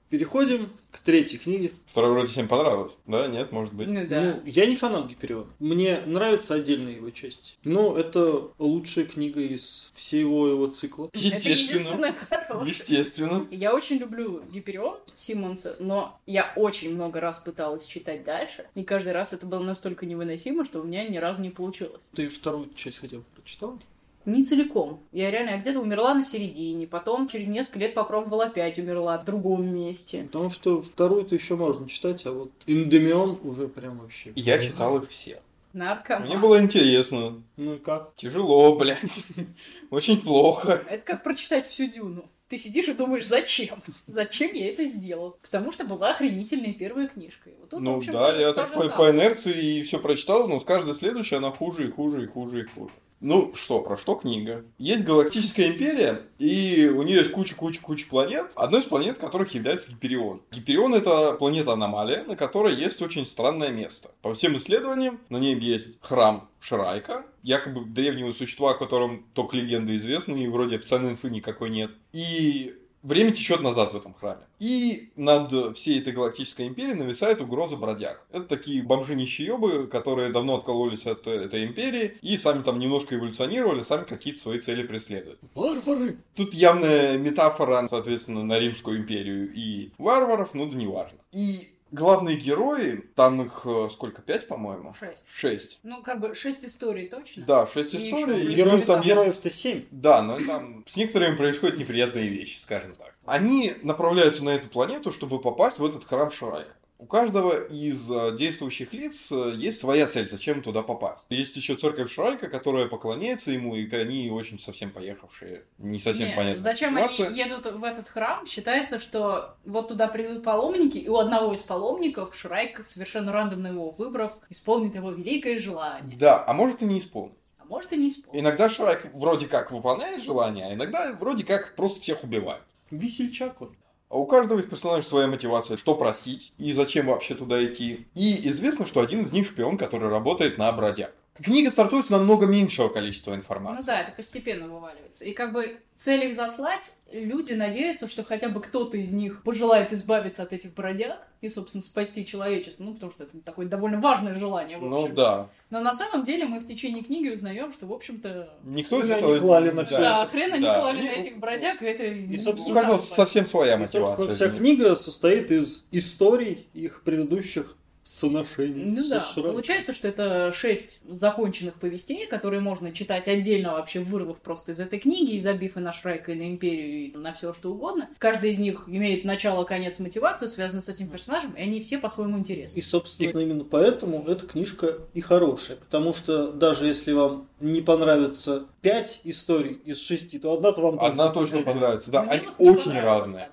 Переходим 0.09 0.71
к 0.91 0.99
третьей 0.99 1.37
книге. 1.37 1.71
Второй 1.85 2.11
вроде 2.11 2.27
всем 2.31 2.47
понравилось. 2.47 2.97
Да, 3.05 3.27
нет, 3.27 3.51
может 3.51 3.73
быть. 3.73 3.87
Ну 3.87 4.07
да. 4.07 4.21
Ну, 4.21 4.49
я 4.49 4.65
не 4.65 4.75
фанат 4.75 5.07
Гипериона. 5.07 5.45
Мне 5.59 6.01
нравятся 6.07 6.55
отдельные 6.55 6.95
его 6.95 7.11
части. 7.11 7.53
Но 7.63 7.95
это 7.95 8.47
лучшая 8.57 9.05
книга 9.05 9.39
из 9.39 9.91
всего 9.93 10.47
его 10.47 10.65
цикла. 10.67 11.09
Это 11.13 11.19
Естественно. 11.19 12.13
хорошее. 12.13 12.69
Естественно. 12.69 13.47
Я 13.51 13.75
очень 13.75 13.97
люблю 13.97 14.41
Гиперион 14.51 14.97
Симмонса, 15.13 15.75
но 15.79 16.19
я 16.25 16.51
очень 16.55 16.93
много 16.95 17.19
раз 17.19 17.37
пыталась 17.37 17.85
читать 17.85 18.23
дальше, 18.23 18.65
и 18.73 18.83
каждый 18.83 19.11
раз 19.13 19.33
это 19.33 19.45
было 19.45 19.61
настолько 19.61 20.07
невыносимо, 20.07 20.65
что 20.65 20.81
у 20.81 20.83
меня 20.83 21.07
ни 21.07 21.17
разу 21.17 21.41
не 21.41 21.51
получилось. 21.51 22.01
Ты 22.15 22.29
вторую 22.29 22.69
часть 22.73 22.97
хотя 22.97 23.17
бы 23.17 23.23
прочитал? 23.35 23.77
Не 24.25 24.43
целиком. 24.43 25.01
Я 25.11 25.31
реально 25.31 25.51
я 25.51 25.57
где-то 25.57 25.79
умерла 25.79 26.13
на 26.13 26.23
середине, 26.23 26.87
потом 26.87 27.27
через 27.27 27.47
несколько 27.47 27.79
лет 27.79 27.93
попробовала 27.93 28.45
опять 28.45 28.77
умерла 28.77 29.17
в 29.17 29.25
другом 29.25 29.73
месте. 29.73 30.23
Потому 30.31 30.49
что 30.49 30.81
вторую-то 30.81 31.35
еще 31.35 31.55
можно 31.55 31.87
читать, 31.87 32.25
а 32.25 32.31
вот 32.31 32.51
Индемион 32.67 33.39
уже 33.43 33.67
прям 33.67 33.99
вообще. 33.99 34.31
Я 34.35 34.59
читал 34.59 34.97
их 34.97 35.09
все. 35.09 35.41
Наркоман. 35.73 36.27
Мне 36.27 36.37
было 36.37 36.59
интересно. 36.59 37.41
Ну 37.55 37.75
и 37.75 37.77
как? 37.77 38.15
Тяжело, 38.15 38.75
блядь. 38.75 39.23
Очень 39.91 40.19
плохо. 40.19 40.81
Это 40.89 41.03
как 41.03 41.23
прочитать 41.23 41.67
всю 41.67 41.87
Дюну. 41.87 42.29
Ты 42.49 42.57
сидишь 42.57 42.87
и 42.87 42.93
думаешь, 42.93 43.27
зачем? 43.27 43.83
Зачем 44.07 44.51
я 44.53 44.69
это 44.69 44.83
сделал? 44.85 45.37
Потому 45.43 45.71
что 45.71 45.85
была 45.85 46.09
охренительная 46.09 46.73
первая 46.73 47.07
книжка. 47.07 47.51
Вот 47.59 47.69
тут, 47.69 47.79
в 47.81 47.83
Ну 47.83 47.97
общем-то, 47.97 48.19
да, 48.19 48.35
я 48.35 48.53
так 48.53 48.73
по, 48.73 48.89
по 48.89 49.11
инерции 49.11 49.77
и 49.77 49.83
все 49.83 49.99
прочитал, 49.99 50.47
но 50.47 50.59
с 50.59 50.63
каждой 50.63 50.95
следующей 50.95 51.35
она 51.35 51.51
хуже 51.51 51.87
и 51.87 51.91
хуже 51.91 52.23
и 52.23 52.25
хуже 52.25 52.61
и 52.61 52.65
хуже. 52.65 52.93
Ну 53.21 53.53
что, 53.53 53.81
про 53.81 53.97
что 53.97 54.15
книга? 54.15 54.63
Есть 54.77 55.03
Галактическая 55.03 55.67
империя, 55.67 56.21
и 56.37 56.89
у 56.93 57.01
нее 57.01 57.17
есть 57.17 57.31
куча-куча-куча 57.31 58.07
планет, 58.07 58.47
одной 58.55 58.79
из 58.79 58.85
планет 58.85 59.17
которых 59.17 59.53
является 59.53 59.91
Гиперион. 59.91 60.41
Гиперион 60.51 60.93
это 60.95 61.33
планета-аномалия, 61.33 62.23
на 62.23 62.37
которой 62.37 62.75
есть 62.75 63.01
очень 63.01 63.25
странное 63.25 63.69
место. 63.69 64.11
По 64.21 64.33
всем 64.33 64.57
исследованиям, 64.57 65.19
на 65.27 65.37
ней 65.37 65.55
есть 65.59 65.97
храм 66.01 66.49
Шрайка, 66.61 67.25
якобы 67.43 67.85
древнего 67.85 68.31
существа, 68.31 68.71
о 68.71 68.77
котором 68.77 69.25
только 69.33 69.57
легенды 69.57 69.97
известны, 69.97 70.43
и 70.43 70.47
вроде 70.47 70.77
официальной 70.77 71.11
инфы 71.11 71.29
никакой 71.29 71.69
нет. 71.69 71.91
И 72.13 72.75
Время 73.01 73.31
течет 73.31 73.61
назад 73.61 73.93
в 73.93 73.97
этом 73.97 74.13
храме. 74.13 74.41
И 74.59 75.11
над 75.15 75.77
всей 75.77 75.99
этой 75.99 76.13
галактической 76.13 76.67
империей 76.67 76.95
нависает 76.95 77.41
угроза 77.41 77.77
бродяг. 77.77 78.25
Это 78.31 78.43
такие 78.43 78.83
бомжи-нищеёбы, 78.83 79.87
которые 79.87 80.31
давно 80.31 80.57
откололись 80.57 81.05
от 81.05 81.25
этой 81.27 81.65
империи 81.65 82.17
и 82.21 82.37
сами 82.37 82.61
там 82.61 82.77
немножко 82.77 83.15
эволюционировали, 83.15 83.83
сами 83.83 84.03
какие-то 84.03 84.41
свои 84.41 84.59
цели 84.59 84.83
преследуют. 84.83 85.39
Варвары! 85.55 86.17
Тут 86.35 86.53
явная 86.53 87.17
метафора, 87.17 87.87
соответственно, 87.87 88.43
на 88.43 88.59
Римскую 88.59 88.97
империю 88.97 89.53
и 89.53 89.91
варваров, 89.97 90.53
ну 90.53 90.69
да 90.69 90.75
неважно. 90.75 91.19
И 91.31 91.69
главные 91.91 92.37
герои, 92.37 93.03
там 93.15 93.41
их 93.41 93.61
э, 93.65 93.89
сколько, 93.91 94.21
пять, 94.21 94.47
по-моему? 94.47 94.93
Шесть. 94.99 95.23
Шесть. 95.33 95.79
Ну, 95.83 96.01
как 96.01 96.19
бы 96.19 96.35
шесть 96.35 96.63
историй 96.63 97.07
точно. 97.07 97.45
Да, 97.45 97.67
шесть 97.67 97.93
И 97.93 97.97
историй. 97.97 98.53
Героев 98.53 98.85
там 98.85 99.01
героев-то 99.01 99.49
семь. 99.49 99.85
да, 99.91 100.21
но 100.21 100.39
там 100.45 100.85
с 100.87 100.95
некоторыми 100.95 101.35
происходят 101.35 101.77
неприятные 101.77 102.27
вещи, 102.27 102.59
скажем 102.59 102.95
так. 102.95 103.15
Они 103.25 103.73
направляются 103.83 104.43
на 104.43 104.49
эту 104.49 104.69
планету, 104.69 105.11
чтобы 105.11 105.39
попасть 105.39 105.77
в 105.79 105.85
этот 105.85 106.03
храм 106.05 106.31
Шрайка. 106.31 106.73
У 107.01 107.05
каждого 107.05 107.57
из 107.57 108.11
э, 108.11 108.35
действующих 108.37 108.91
лиц 108.91 109.31
э, 109.31 109.53
есть 109.55 109.79
своя 109.79 110.05
цель, 110.05 110.27
зачем 110.27 110.61
туда 110.61 110.83
попасть. 110.83 111.23
Есть 111.29 111.55
еще 111.55 111.75
церковь 111.75 112.11
Шрайка, 112.11 112.49
которая 112.49 112.87
поклоняется 112.87 113.51
ему, 113.51 113.77
и 113.77 113.89
они 113.95 114.29
очень 114.29 114.59
совсем 114.59 114.91
поехавшие. 114.91 115.63
Не 115.77 115.97
совсем 115.97 116.27
Не, 116.27 116.35
понятно. 116.35 116.61
Зачем 116.61 116.97
они 116.97 117.15
едут 117.37 117.67
в 117.67 117.85
этот 117.85 118.09
храм? 118.09 118.45
Считается, 118.45 118.99
что 118.99 119.55
вот 119.63 119.87
туда 119.87 120.09
придут 120.09 120.43
паломники, 120.43 120.97
и 120.97 121.07
у 121.07 121.15
одного 121.15 121.53
из 121.53 121.61
паломников 121.61 122.35
Шрайк, 122.35 122.83
совершенно 122.83 123.31
рандомно 123.31 123.67
его 123.67 123.91
выбрав, 123.91 124.33
исполнит 124.49 124.95
его 124.95 125.11
великое 125.11 125.57
желание. 125.57 126.17
Да, 126.17 126.43
а 126.45 126.53
может 126.53 126.81
и 126.81 126.85
не 126.85 126.99
исполнить. 126.99 127.37
А 127.59 127.63
может 127.63 127.93
и 127.93 127.97
не 127.97 128.09
исполнит. 128.09 128.41
Иногда 128.41 128.67
Шрайк 128.67 129.05
вроде 129.13 129.47
как 129.47 129.71
выполняет 129.71 130.21
желание, 130.21 130.65
а 130.65 130.73
иногда 130.73 131.13
вроде 131.17 131.45
как 131.45 131.77
просто 131.77 132.01
всех 132.01 132.25
убивает. 132.25 132.63
Весельчак 132.91 133.61
он. 133.61 133.73
А 134.09 134.17
у 134.17 134.25
каждого 134.25 134.59
из 134.59 134.65
персонажей 134.65 135.03
своя 135.03 135.27
мотивация, 135.27 135.77
что 135.77 135.93
просить 135.93 136.51
и 136.57 136.73
зачем 136.73 137.07
вообще 137.07 137.35
туда 137.35 137.63
идти. 137.63 138.07
И 138.15 138.47
известно, 138.49 138.87
что 138.87 139.01
один 139.01 139.23
из 139.23 139.31
них 139.31 139.45
шпион, 139.45 139.77
который 139.77 140.09
работает 140.09 140.57
на 140.57 140.71
бродяг. 140.71 141.13
Книга 141.43 141.71
стартует 141.71 142.05
с 142.05 142.09
намного 142.09 142.45
меньшего 142.45 142.89
количества 142.89 143.33
информации. 143.33 143.81
Ну 143.81 143.85
да, 143.85 144.01
это 144.01 144.11
постепенно 144.11 144.67
вываливается. 144.67 145.25
И 145.25 145.31
как 145.33 145.53
бы 145.53 145.79
цель 145.95 146.25
их 146.25 146.35
заслать, 146.35 146.93
люди 147.11 147.53
надеются, 147.53 148.07
что 148.07 148.23
хотя 148.23 148.49
бы 148.49 148.61
кто-то 148.61 148.97
из 148.97 149.11
них 149.11 149.43
пожелает 149.43 149.93
избавиться 149.93 150.43
от 150.43 150.53
этих 150.53 150.73
бродяг 150.73 151.17
и, 151.41 151.47
собственно, 151.47 151.81
спасти 151.81 152.25
человечество. 152.25 152.83
Ну, 152.83 152.93
потому 152.93 153.11
что 153.11 153.23
это 153.23 153.37
такое 153.39 153.65
довольно 153.67 153.99
важное 153.99 154.35
желание, 154.35 154.77
в 154.77 154.81
Ну 154.85 155.03
общем. 155.03 155.15
да. 155.15 155.49
Но 155.69 155.79
на 155.81 155.93
самом 155.93 156.23
деле 156.23 156.45
мы 156.45 156.59
в 156.59 156.65
течение 156.67 157.03
книги 157.03 157.29
узнаем, 157.29 157.71
что, 157.71 157.85
в 157.85 157.93
общем-то, 157.93 158.49
Никто 158.63 158.99
из 159.01 159.09
этого... 159.09 159.33
не 159.35 159.39
клали 159.39 159.69
на 159.71 159.85
всё 159.85 159.97
да, 159.97 160.23
это. 160.23 160.31
хрена 160.31 160.55
не 160.55 160.61
Да. 160.63 160.79
клали 160.79 161.01
на 161.03 161.11
И- 161.11 161.19
этих 161.19 161.37
бродяг, 161.37 161.81
и 161.81 161.85
это... 161.85 162.03
И, 162.03 162.37
собственно, 162.37 162.93
не 162.93 162.99
совсем 162.99 163.45
своя 163.45 163.75
И, 163.75 163.79
собственно, 163.79 164.07
мотивация. 164.09 164.35
вся 164.35 164.49
книга 164.57 164.95
состоит 164.95 165.51
из 165.51 165.85
историй 165.91 166.67
их 166.73 167.03
предыдущих 167.03 167.75
сношений 168.09 168.85
Ну 168.85 169.09
да, 169.09 169.21
Шрайком. 169.21 169.51
получается, 169.51 169.93
что 169.93 170.07
это 170.07 170.51
шесть 170.53 170.99
законченных 171.07 171.75
повестей, 171.75 172.27
которые 172.27 172.61
можно 172.61 172.91
читать 172.91 173.27
отдельно 173.27 173.73
вообще, 173.73 173.99
вырвав 173.99 174.39
просто 174.39 174.71
из 174.71 174.79
этой 174.79 174.99
книги, 174.99 175.33
и 175.33 175.39
забив 175.39 175.77
и 175.77 175.79
на 175.79 175.91
Шрайка, 175.91 176.31
и 176.31 176.35
на 176.35 176.49
Империю, 176.49 177.11
и 177.11 177.15
на 177.15 177.33
все 177.33 177.53
что 177.53 177.71
угодно. 177.71 178.09
Каждый 178.17 178.49
из 178.51 178.57
них 178.57 178.85
имеет 178.87 179.25
начало, 179.25 179.63
конец, 179.63 179.99
мотивацию, 179.99 180.49
связанную 180.49 180.81
с 180.81 180.89
этим 180.89 181.09
персонажем, 181.09 181.53
и 181.53 181.61
они 181.61 181.81
все 181.81 181.99
по-своему 181.99 182.39
интересны. 182.39 182.77
И, 182.77 182.81
собственно, 182.81 183.39
именно 183.39 183.63
поэтому 183.63 184.25
эта 184.27 184.47
книжка 184.47 184.99
и 185.13 185.21
хорошая. 185.21 185.77
Потому 185.77 186.13
что 186.13 186.51
даже 186.51 186.87
если 186.87 187.11
вам 187.11 187.47
не 187.59 187.81
понравится 187.81 188.65
пять 188.81 189.21
историй 189.23 189.73
из 189.85 190.01
шести, 190.01 190.39
то 190.39 190.53
одна-то 190.53 190.81
вам 190.81 190.99
Одна 190.99 191.29
точно 191.29 191.59
точно 191.59 191.63
понравится. 191.63 192.11
Да, 192.11 192.23
Мне 192.23 192.31
они 192.31 192.47
вот 192.57 192.77
очень 192.77 192.99
разные. 192.99 193.49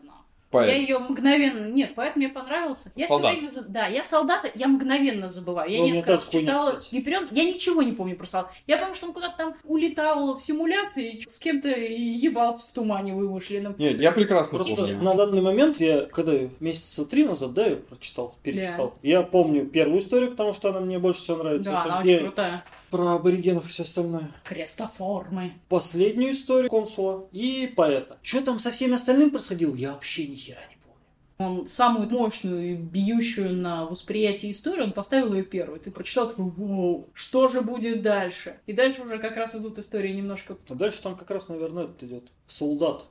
Поэт. 0.51 0.69
Я 0.69 0.77
ее 0.77 0.99
мгновенно... 0.99 1.67
Нет, 1.67 1.95
поэт 1.95 2.17
мне 2.17 2.29
понравился. 2.29 2.93
Я 2.95 3.09
Солдат. 3.09 3.37
все 3.37 3.47
время... 3.49 3.69
Да, 3.69 3.87
я 3.87 4.05
солдата, 4.05 4.49
я 4.55 4.69
мгновенно 4.69 5.29
забываю. 5.29 5.71
Я 5.71 5.79
Ну, 5.81 5.87
несколько 5.89 6.13
раз 6.13 6.29
читала. 6.29 6.79
Гиперион, 6.93 7.27
я 7.33 7.45
ничего 7.45 7.83
не 7.83 7.93
помню 7.93 8.17
про 8.17 8.27
солдата. 8.27 8.55
Я 8.67 8.79
помню, 8.79 8.95
что 8.95 9.07
он 9.07 9.13
куда-то 9.13 9.37
там 9.37 9.55
улетал 9.65 10.37
в 10.37 10.43
симуляции 10.43 11.17
и 11.17 11.27
с 11.29 11.39
кем-то 11.39 11.69
ебался 11.69 12.67
в 12.67 12.73
тумане 12.73 13.15
вымышленном. 13.15 13.75
Нет, 13.79 14.01
я 14.01 14.13
прекрасно 14.13 14.59
Просто 14.59 14.77
помню. 14.77 15.03
на 15.03 15.15
данный 15.15 15.43
момент 15.43 15.81
я, 15.81 16.03
когда 16.03 16.33
месяца 16.61 17.05
три 17.05 17.25
назад, 17.25 17.53
да, 17.53 17.67
я 17.67 17.77
прочитал, 17.77 18.35
перечитал. 18.43 18.95
Я 19.03 19.23
помню 19.23 19.67
первую 19.67 20.01
историю, 20.01 20.31
потому 20.31 20.53
что 20.53 20.71
она 20.71 20.81
мне 20.81 20.99
больше 20.99 21.21
всего 21.21 21.39
нравится. 21.39 21.71
Да, 21.73 21.81
Это 21.81 21.93
она 21.93 22.03
где 22.03 22.15
очень 22.17 22.25
крутая. 22.27 22.65
Про 22.91 23.15
аборигенов 23.15 23.67
и 23.67 23.69
все 23.69 23.83
остальное. 23.83 24.31
Крестоформы. 24.45 25.55
Последнюю 25.69 26.33
историю 26.33 26.71
консула 26.71 27.29
и 27.33 27.73
поэта. 27.75 28.19
Что 28.23 28.43
там 28.43 28.59
со 28.59 28.71
всеми 28.71 28.95
остальным 28.95 29.31
происходило, 29.31 29.75
я 29.75 29.93
вообще 29.93 30.27
ни 30.27 30.37
хера 30.37 30.61
не 30.69 30.77
помню. 30.77 31.61
Он 31.61 31.67
самую 31.67 32.09
мощную 32.09 32.73
и 32.73 32.75
бьющую 32.75 33.55
на 33.55 33.87
восприятие 33.87 34.53
историю, 34.53 34.85
он 34.85 34.93
поставил 34.93 35.35
ее 35.35 35.43
первой. 35.43 35.79
Ты 35.79 35.91
прочитал 35.91 36.29
такой, 36.29 36.47
вау, 36.47 37.09
что 37.13 37.49
же 37.49 37.61
будет 37.61 38.03
дальше? 38.03 38.59
И 38.67 38.73
дальше 38.73 39.03
уже 39.03 39.19
как 39.19 39.37
раз 39.37 39.55
идут 39.55 39.79
истории 39.79 40.13
немножко... 40.13 40.57
А 40.69 40.75
дальше 40.75 41.03
там 41.03 41.17
как 41.17 41.31
раз, 41.31 41.49
наверное, 41.49 41.89
идет. 42.01 42.33
Солдат. 42.47 43.07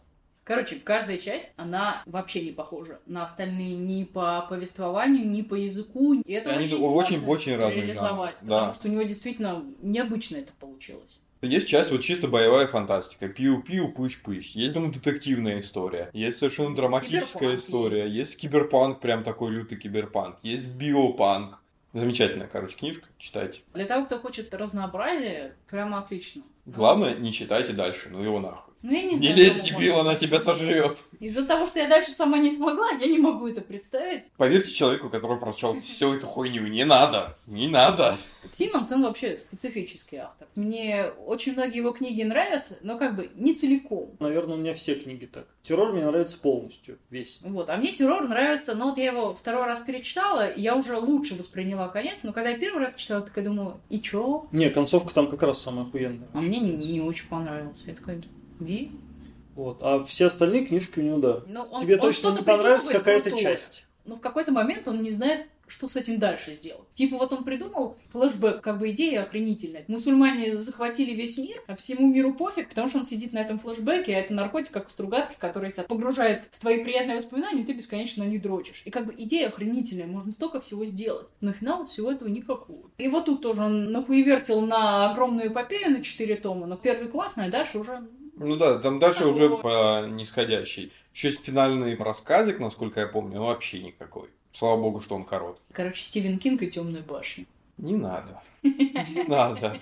Короче, 0.46 0.76
каждая 0.76 1.18
часть, 1.18 1.50
она 1.58 2.02
вообще 2.06 2.42
не 2.44 2.52
похожа 2.52 3.00
на 3.08 3.24
остальные 3.24 3.76
ни 3.78 4.04
по 4.04 4.46
повествованию, 4.48 5.28
ни 5.28 5.42
по 5.42 5.56
языку. 5.56 6.14
И 6.14 6.32
это 6.32 6.52
Они 6.52 6.66
очень, 6.66 6.78
очень- 6.78 7.26
очень 7.26 7.56
разные 7.58 7.82
реализовать, 7.82 8.36
да. 8.42 8.56
потому 8.60 8.74
что 8.76 8.88
у 8.88 8.92
него 8.92 9.02
действительно 9.02 9.66
необычно 9.82 10.38
это 10.38 10.54
получилось. 10.60 11.20
Есть 11.42 11.68
часть 11.68 11.92
вот 11.92 12.02
чисто 12.02 12.28
боевая 12.28 12.68
фантастика. 12.68 13.28
Пиу-пиу, 13.28 13.92
пыщ-пыщ. 13.94 14.52
Есть 14.54 14.76
там 14.76 14.92
детективная 14.92 15.60
история. 15.60 16.10
Есть 16.14 16.38
совершенно 16.38 16.76
драматическая 16.76 17.40
Киберпанк 17.52 17.60
история. 17.60 18.02
есть. 18.04 18.14
Есть. 18.14 18.38
киберпанк, 18.40 19.00
прям 19.00 19.24
такой 19.24 19.52
лютый 19.52 19.78
киберпанк. 19.78 20.38
Есть 20.44 20.68
биопанк. 20.68 21.60
Замечательная, 21.94 22.48
короче, 22.48 22.78
книжка. 22.78 23.08
Читайте. 23.18 23.62
Для 23.74 23.86
того, 23.86 24.06
кто 24.06 24.20
хочет 24.20 24.54
разнообразия, 24.54 25.56
прямо 25.70 26.00
отлично. 26.00 26.44
Главное, 26.66 27.16
не 27.16 27.32
читайте 27.32 27.74
дальше, 27.74 28.10
ну 28.12 28.22
его 28.24 28.40
нахуй. 28.40 28.74
Ну, 28.86 28.91
я 28.91 29.02
не, 29.02 29.15
Не 29.15 29.34
знаю, 29.34 29.36
лезь, 29.36 29.67
кому 29.67 29.80
дебил, 29.80 30.00
она 30.00 30.13
тебя 30.13 30.39
сожрет. 30.39 31.00
Из-за 31.19 31.43
того, 31.43 31.65
что 31.65 31.80
я 31.80 31.88
дальше 31.88 32.12
сама 32.12 32.38
не 32.38 32.52
смогла, 32.52 32.91
я 32.91 33.08
не 33.08 33.17
могу 33.17 33.48
это 33.48 33.62
представить. 33.62 34.26
Поверьте 34.38 34.71
человеку, 34.71 35.10
который 35.10 35.39
прочел 35.39 35.80
всю 35.80 36.13
эту 36.13 36.28
хуйню. 36.28 36.67
Не 36.67 36.86
надо. 36.86 37.36
Не 37.48 37.67
надо. 37.67 38.15
Симмонс, 38.45 38.91
он 38.91 39.02
вообще 39.02 39.38
специфический 39.38 40.17
автор. 40.17 40.48
Мне 40.56 41.06
очень 41.26 41.54
многие 41.54 41.78
его 41.78 41.93
книги 41.93 42.21
нравятся, 42.21 42.78
но 42.82 43.00
как 43.00 43.15
бы 43.15 43.32
не 43.34 43.56
целиком. 43.56 44.15
Наверное, 44.19 44.54
у 44.54 44.60
меня 44.60 44.76
все 44.76 44.93
книги 44.93 45.26
так. 45.26 45.48
Террор 45.63 45.91
мне 45.93 46.06
нравится 46.06 46.38
полностью, 46.38 47.00
весь. 47.10 47.39
Вот, 47.41 47.71
а 47.71 47.78
мне 47.78 47.91
террор 47.91 48.28
нравится, 48.28 48.76
но 48.76 48.89
вот 48.89 49.00
я 49.00 49.06
его 49.06 49.34
второй 49.34 49.65
раз 49.65 49.80
перечитала, 49.80 50.48
и 50.48 50.62
я 50.62 50.76
уже 50.76 50.95
лучше 50.95 51.34
восприняла 51.34 51.88
конец, 51.88 52.21
но 52.21 52.34
когда 52.34 52.52
я 52.52 52.58
первый 52.60 52.84
раз 52.84 52.93
читала, 52.93 53.21
я 53.21 53.26
такая 53.26 53.45
думала, 53.45 53.82
и 53.89 54.00
чё? 54.00 54.48
Не, 54.52 54.69
концовка 54.69 55.12
там 55.12 55.28
как 55.28 55.41
раз 55.41 55.60
самая 55.60 55.86
охуенная. 55.86 56.28
А 56.34 56.41
мне 56.41 56.60
не, 56.60 56.74
не 56.74 57.02
очень 57.02 57.28
понравилось. 57.28 57.80
Я 57.88 57.95
такая, 57.95 58.21
ви? 58.60 58.91
Вот. 59.56 59.78
А 59.82 60.04
все 60.04 60.26
остальные 60.26 60.65
книжки 60.65 61.00
у 61.00 61.04
него, 61.04 61.18
да. 61.18 61.41
Ну, 61.48 61.62
он- 61.62 61.82
Тебе 61.82 61.96
он 61.96 62.02
точно 62.02 62.32
не 62.32 62.44
понравится 62.44 62.91
какая-то 62.91 63.32
часть. 63.32 63.86
Но 64.06 64.15
в 64.15 64.20
какой-то 64.20 64.52
момент 64.52 64.88
он 64.88 65.02
не 65.02 65.12
знает, 65.12 65.48
что 65.67 65.88
с 65.88 65.95
этим 65.95 66.19
дальше 66.19 66.54
сделать. 66.54 66.88
Типа 66.93 67.17
вот 67.17 67.34
он 67.34 67.43
придумал 67.43 67.97
флешбэк, 68.12 68.62
как 68.62 68.80
бы 68.80 68.91
идея 68.91 69.23
охренительная. 69.23 69.86
Мусульмане 69.88 70.56
захватили 70.56 71.12
весь 71.12 71.38
мир, 71.38 71.62
а 71.67 71.75
всему 71.75 72.12
миру 72.12 72.34
пофиг, 72.34 72.69
потому 72.69 72.88
что 72.88 72.99
он 72.99 73.06
сидит 73.06 73.34
на 73.34 73.39
этом 73.39 73.60
флешбеке, 73.60 74.15
а 74.15 74.19
это 74.19 74.34
наркотик, 74.34 74.71
как 74.71 74.88
у 74.88 74.89
Стругацких, 74.89 75.38
который 75.38 75.71
тебя 75.71 75.84
погружает 75.84 76.43
в 76.51 76.60
твои 76.60 76.84
приятные 76.84 77.17
воспоминания, 77.17 77.62
и 77.62 77.65
ты 77.65 77.73
бесконечно 77.73 78.23
них 78.23 78.41
дрочишь. 78.41 78.84
И 78.86 78.91
как 78.91 79.06
бы 79.06 79.15
идея 79.17 79.49
охренительная, 79.49 80.08
можно 80.08 80.32
столько 80.32 80.62
всего 80.62 80.86
сделать. 80.86 81.28
Но 81.41 81.54
финал 81.54 81.86
всего 81.86 82.12
этого 82.12 82.30
никакого. 82.30 82.91
И 82.97 83.08
вот 83.08 83.25
тут 83.25 83.41
тоже 83.41 83.63
он 83.63 83.91
нахуевертил 83.91 84.62
на 84.62 85.12
огромную 85.12 85.47
эпопею 85.47 85.91
на 85.91 86.04
4 86.04 86.36
тома, 86.38 86.67
но 86.67 86.78
первый 86.78 87.08
классный, 87.08 87.45
а 87.45 87.49
дальше 87.49 87.80
уже 87.80 88.08
Ну 88.38 88.56
да, 88.58 88.78
там 88.80 88.99
дальше 88.99 89.25
уже 89.25 89.49
Такого. 89.49 89.62
по 89.62 90.08
нисходящей. 90.08 90.91
Еще 91.13 91.30
есть 91.30 91.45
финальный 91.45 91.95
рассказик, 91.95 92.60
насколько 92.60 92.99
я 92.99 93.08
помню, 93.08 93.38
но 93.38 93.45
вообще 93.47 93.82
никакой. 93.82 94.30
Слава 94.56 94.82
богу, 94.82 95.02
что 95.02 95.15
он 95.15 95.26
короткий. 95.26 95.62
Короче, 95.74 96.02
Стивен 96.02 96.39
Кинг 96.39 96.62
и 96.62 96.68
Темная 96.72 97.02
башня. 97.02 97.46
Не 97.78 97.98
надо. 97.98 98.41
Не 98.63 99.28
надо. 99.28 99.78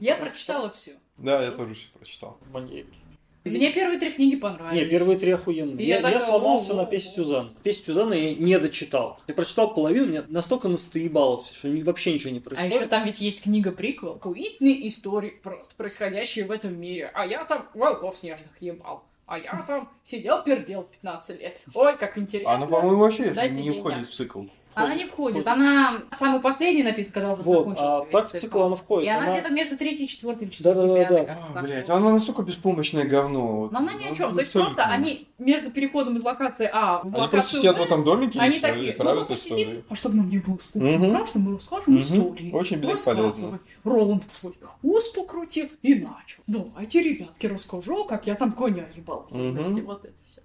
Я 0.00 0.16
прочитала 0.16 0.70
все. 0.70 0.92
Да, 1.18 1.42
я 1.42 1.50
тоже 1.50 1.74
все 1.74 1.88
прочитал. 1.92 2.38
Маньяки. 2.50 2.98
Мне 3.44 3.74
первые 3.74 4.00
три 4.00 4.10
книги 4.12 4.36
понравились. 4.36 4.82
Не, 4.82 4.88
первые 4.88 5.18
три 5.18 5.32
охуенные. 5.32 5.86
Я, 5.86 5.96
я 5.96 6.00
я 6.00 6.02
такая, 6.14 6.20
сломался 6.30 6.72
«О, 6.72 6.76
на 6.76 6.82
о, 6.84 6.86
песню 6.86 7.10
о». 7.10 7.14
Сюзан. 7.14 7.54
Песню 7.62 7.84
Сюзанны 7.84 8.14
я 8.14 8.34
не 8.34 8.58
дочитал. 8.58 9.20
Я 9.28 9.34
прочитал 9.34 9.74
половину, 9.74 10.06
мне 10.06 10.22
настолько 10.28 10.68
настоебало, 10.68 11.44
что 11.44 11.68
вообще 11.84 12.14
ничего 12.14 12.30
не 12.30 12.38
А 12.38 12.40
происходит. 12.40 12.74
еще 12.74 12.86
там 12.86 13.04
ведь 13.04 13.20
есть 13.20 13.42
книга 13.42 13.70
приквел. 13.70 14.14
Куитные 14.14 14.88
истории, 14.88 15.28
просто 15.42 15.74
происходящие 15.74 16.46
в 16.46 16.50
этом 16.50 16.74
мире. 16.80 17.10
А 17.12 17.26
я 17.26 17.44
там 17.44 17.68
волков 17.74 18.16
снежных 18.16 18.50
ебал. 18.60 19.04
А 19.26 19.38
я 19.38 19.64
там 19.66 19.88
сидел 20.02 20.42
пердел 20.42 20.82
15 20.82 21.40
лет. 21.40 21.60
Ой, 21.74 21.96
как 21.96 22.18
интересно. 22.18 22.52
Она, 22.52 22.66
по-моему, 22.66 22.98
вообще 22.98 23.32
Дайте 23.32 23.54
не 23.56 23.62
денег. 23.62 23.80
входит 23.80 24.08
в 24.08 24.14
цикл. 24.14 24.42
Она 24.74 24.94
не 24.94 25.06
входит. 25.06 25.46
Она 25.46 26.02
самый 26.10 26.40
последний 26.40 26.82
написан, 26.82 27.12
когда 27.12 27.32
уже 27.32 27.42
Вот, 27.42 27.58
закончился 27.60 27.96
а 27.98 28.04
так 28.06 28.28
в 28.28 28.32
цикл 28.32 28.62
она 28.62 28.76
входит. 28.76 29.06
И 29.06 29.08
она, 29.10 29.22
Она- 29.24 29.32
где-то 29.32 29.50
между 29.52 29.76
третьей, 29.76 30.08
четвертой 30.08 30.46
или 30.46 30.52
четвертой, 30.54 30.86
Да-да-да-да. 30.86 31.08
пятой, 31.08 31.26
как-то 31.26 31.44
А, 31.50 31.54
так 31.54 31.62
блядь, 31.64 31.88
вот. 31.88 31.94
она 31.96 32.10
настолько 32.12 32.42
беспомощное 32.42 33.04
говно. 33.06 33.56
вот. 33.60 33.72
Но 33.72 33.78
она 33.78 33.92
ни 33.94 34.04
о 34.04 34.10
Ну, 34.10 34.16
чем. 34.16 34.34
То 34.34 34.40
есть 34.40 34.52
просто 34.52 34.84
они 34.84 35.28
между 35.38 35.70
переходом 35.70 36.16
из 36.16 36.22
локации 36.24 36.68
А 36.72 36.98
в 36.98 37.02
Они 37.04 37.10
просто 37.12 37.36
локацию 37.36 37.60
сидят 37.60 37.78
в 37.78 37.82
этом 37.82 38.04
домике 38.04 38.38
Они 38.40 38.56
и 38.56 38.60
такие, 38.60 38.96
ну 38.98 39.14
мы 39.14 39.24
посидим, 39.26 39.82
а 39.88 39.94
чтобы 39.94 40.16
нам 40.16 40.28
не 40.28 40.38
было 40.38 40.56
скучно, 40.56 40.80
Мгм. 40.98 41.02
страшно, 41.04 41.40
мы 41.40 41.52
расскажем 41.54 41.92
Мгм. 41.94 42.02
истории. 42.02 42.50
Очень, 42.52 42.78
блядь, 42.78 42.92
Рассказывай. 42.92 43.30
полезно. 43.32 43.58
Роланд 43.84 44.32
свой 44.32 44.54
ус 44.82 45.08
покрутил 45.10 45.68
и 45.82 45.94
начал. 45.94 46.42
Давайте, 46.46 47.02
ребятки, 47.02 47.46
расскажу, 47.46 48.04
как 48.04 48.26
я 48.26 48.34
там 48.34 48.52
коня 48.52 48.86
ебал. 48.96 49.26
юности. 49.30 49.80
Вот 49.80 50.04
это 50.04 50.14
все. 50.26 50.40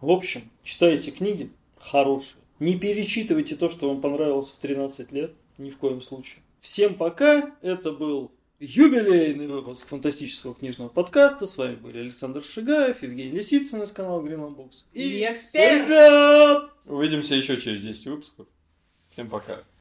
В 0.00 0.10
общем, 0.10 0.42
читайте 0.64 1.10
книги 1.12 1.50
хорошие. 1.78 2.41
Не 2.62 2.78
перечитывайте 2.78 3.56
то, 3.56 3.68
что 3.68 3.88
вам 3.88 4.00
понравилось 4.00 4.48
в 4.48 4.56
13 4.58 5.10
лет. 5.10 5.32
Ни 5.58 5.68
в 5.68 5.78
коем 5.78 6.00
случае. 6.00 6.44
Всем 6.60 6.94
пока. 6.94 7.56
Это 7.60 7.90
был 7.90 8.30
юбилейный 8.60 9.48
выпуск 9.48 9.88
фантастического 9.88 10.54
книжного 10.54 10.88
подкаста. 10.88 11.48
С 11.48 11.56
вами 11.56 11.74
были 11.74 11.98
Александр 11.98 12.40
Шигаев, 12.40 13.02
Евгений 13.02 13.32
Лисицын 13.32 13.82
из 13.82 13.90
канала 13.90 14.22
Green 14.22 14.54
Books. 14.54 14.84
И 14.92 15.24
эксперт. 15.24 15.88
Салют! 15.88 16.70
Увидимся 16.86 17.34
еще 17.34 17.60
через 17.60 17.82
10 17.82 18.06
выпусков. 18.06 18.46
Всем 19.10 19.28
пока. 19.28 19.64